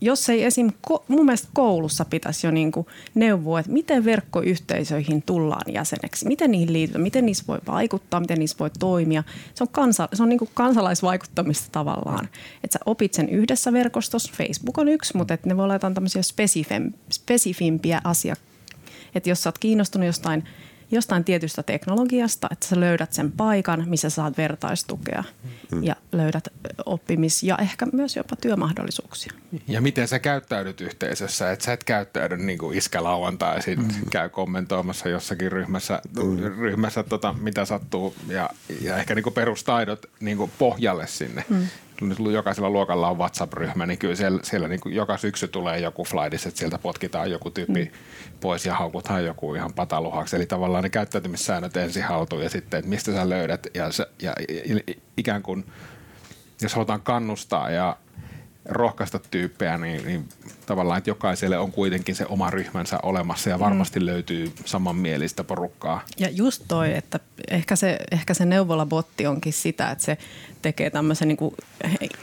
[0.00, 0.72] jos ei esim.
[1.08, 2.72] mun mielestä koulussa pitäisi jo niin
[3.14, 8.56] neuvoa, että miten verkkoyhteisöihin tullaan jäseneksi, miten niihin liitytään, miten niissä voi vaikuttaa, miten niissä
[8.60, 9.22] voi toimia.
[9.54, 12.28] Se on, kansa, se on niin kansalaisvaikuttamista tavallaan.
[12.64, 15.94] Että sä opit sen yhdessä verkostossa, Facebook on yksi, mutta että ne voi olla jotain
[15.94, 16.22] tämmöisiä
[17.10, 18.46] spesifimpiä asiakkaita.
[19.14, 20.44] Että jos sä oot kiinnostunut jostain–
[20.90, 25.24] jostain tietystä teknologiasta, että sä löydät sen paikan, missä saat vertaistukea
[25.72, 25.84] mm.
[25.84, 26.48] ja löydät
[26.86, 29.32] oppimis- ja ehkä myös jopa työmahdollisuuksia.
[29.68, 33.88] Ja miten sä käyttäydyt yhteisössä, että sä et käyttäydy niin kuin iskälauantai ja mm.
[34.10, 36.38] käy kommentoimassa jossakin ryhmässä, mm.
[36.38, 41.44] ryhmässä tota, mitä sattuu ja, ja ehkä niin kuin perustaidot niin kuin pohjalle sinne.
[41.48, 41.66] Mm
[42.32, 46.58] jokaisella luokalla on WhatsApp-ryhmä, niin kyllä siellä, siellä niin joka syksy tulee joku flaidis, että
[46.58, 48.38] sieltä potkitaan joku tyyppi mm.
[48.40, 50.36] pois ja haukutaan joku ihan pataluhaksi.
[50.36, 54.32] Eli tavallaan ne käyttäytymissäännöt ensin haltuun ja sitten, että mistä sä löydät ja, se, ja,
[54.48, 55.64] ja ikään kuin
[56.62, 57.96] jos halutaan kannustaa ja
[58.68, 60.28] rohkaista tyyppejä, niin, niin
[60.66, 64.06] tavallaan, että jokaiselle on kuitenkin se oma ryhmänsä olemassa ja varmasti mm.
[64.06, 66.02] löytyy samanmielistä porukkaa.
[66.18, 70.18] Ja just toi, että ehkä se, ehkä se neuvolabotti onkin sitä, että se
[70.62, 71.54] tekee tämmöisen niin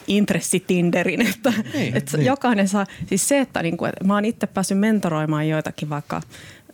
[0.07, 2.25] intressitinderin, että, niin, että niin.
[2.25, 6.21] jokainen saa, siis se, että, niin kuin, että mä oon itse päässyt mentoroimaan joitakin vaikka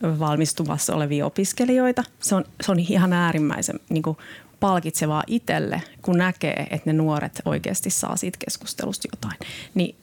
[0.04, 2.04] valmistumassa olevia opiskelijoita.
[2.20, 4.18] Se on, se on ihan äärimmäisen niin kuin
[4.60, 9.40] palkitsevaa itselle, kun näkee, että ne nuoret oikeasti saa siitä keskustelusta jotain.
[9.74, 9.96] Niin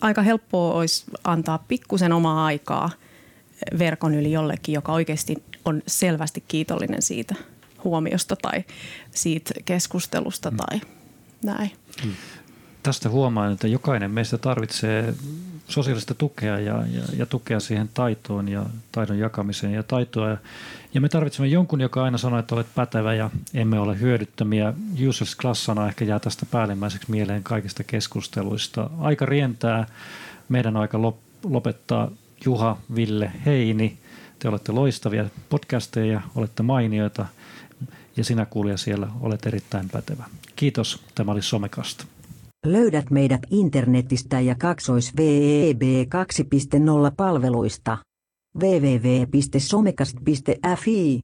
[0.00, 2.90] aika helppoa olisi antaa pikkusen omaa aikaa
[3.78, 7.34] verkon yli jollekin, joka oikeasti on selvästi kiitollinen siitä
[7.84, 8.64] huomiosta tai
[9.10, 10.56] siitä keskustelusta mm.
[10.56, 10.80] tai
[11.42, 11.70] näin.
[12.04, 12.12] Mm.
[12.82, 15.14] Tästä huomaan, että jokainen meistä tarvitsee
[15.68, 20.36] sosiaalista tukea ja, ja, ja tukea siihen taitoon ja taidon jakamiseen ja taitoa.
[20.94, 24.74] Ja me tarvitsemme jonkun, joka aina sanoo, että olet pätevä ja emme ole hyödyttömiä.
[25.08, 28.90] Users klassana ehkä jää tästä päällimmäiseksi mieleen kaikista keskusteluista.
[28.98, 29.86] Aika rientää.
[30.48, 30.98] Meidän aika
[31.44, 32.10] lopettaa
[32.44, 33.98] Juha, Ville, Heini.
[34.38, 37.26] Te olette loistavia podcasteja, olette mainioita
[38.16, 40.24] ja sinä kuulija siellä olet erittäin pätevä.
[40.56, 41.02] Kiitos.
[41.14, 42.04] Tämä oli Somekasta.
[42.64, 45.88] Löydät meidät internetistä ja kaksois VEB 2.0
[47.16, 47.98] palveluista.
[48.58, 51.20] Www.somecast.fi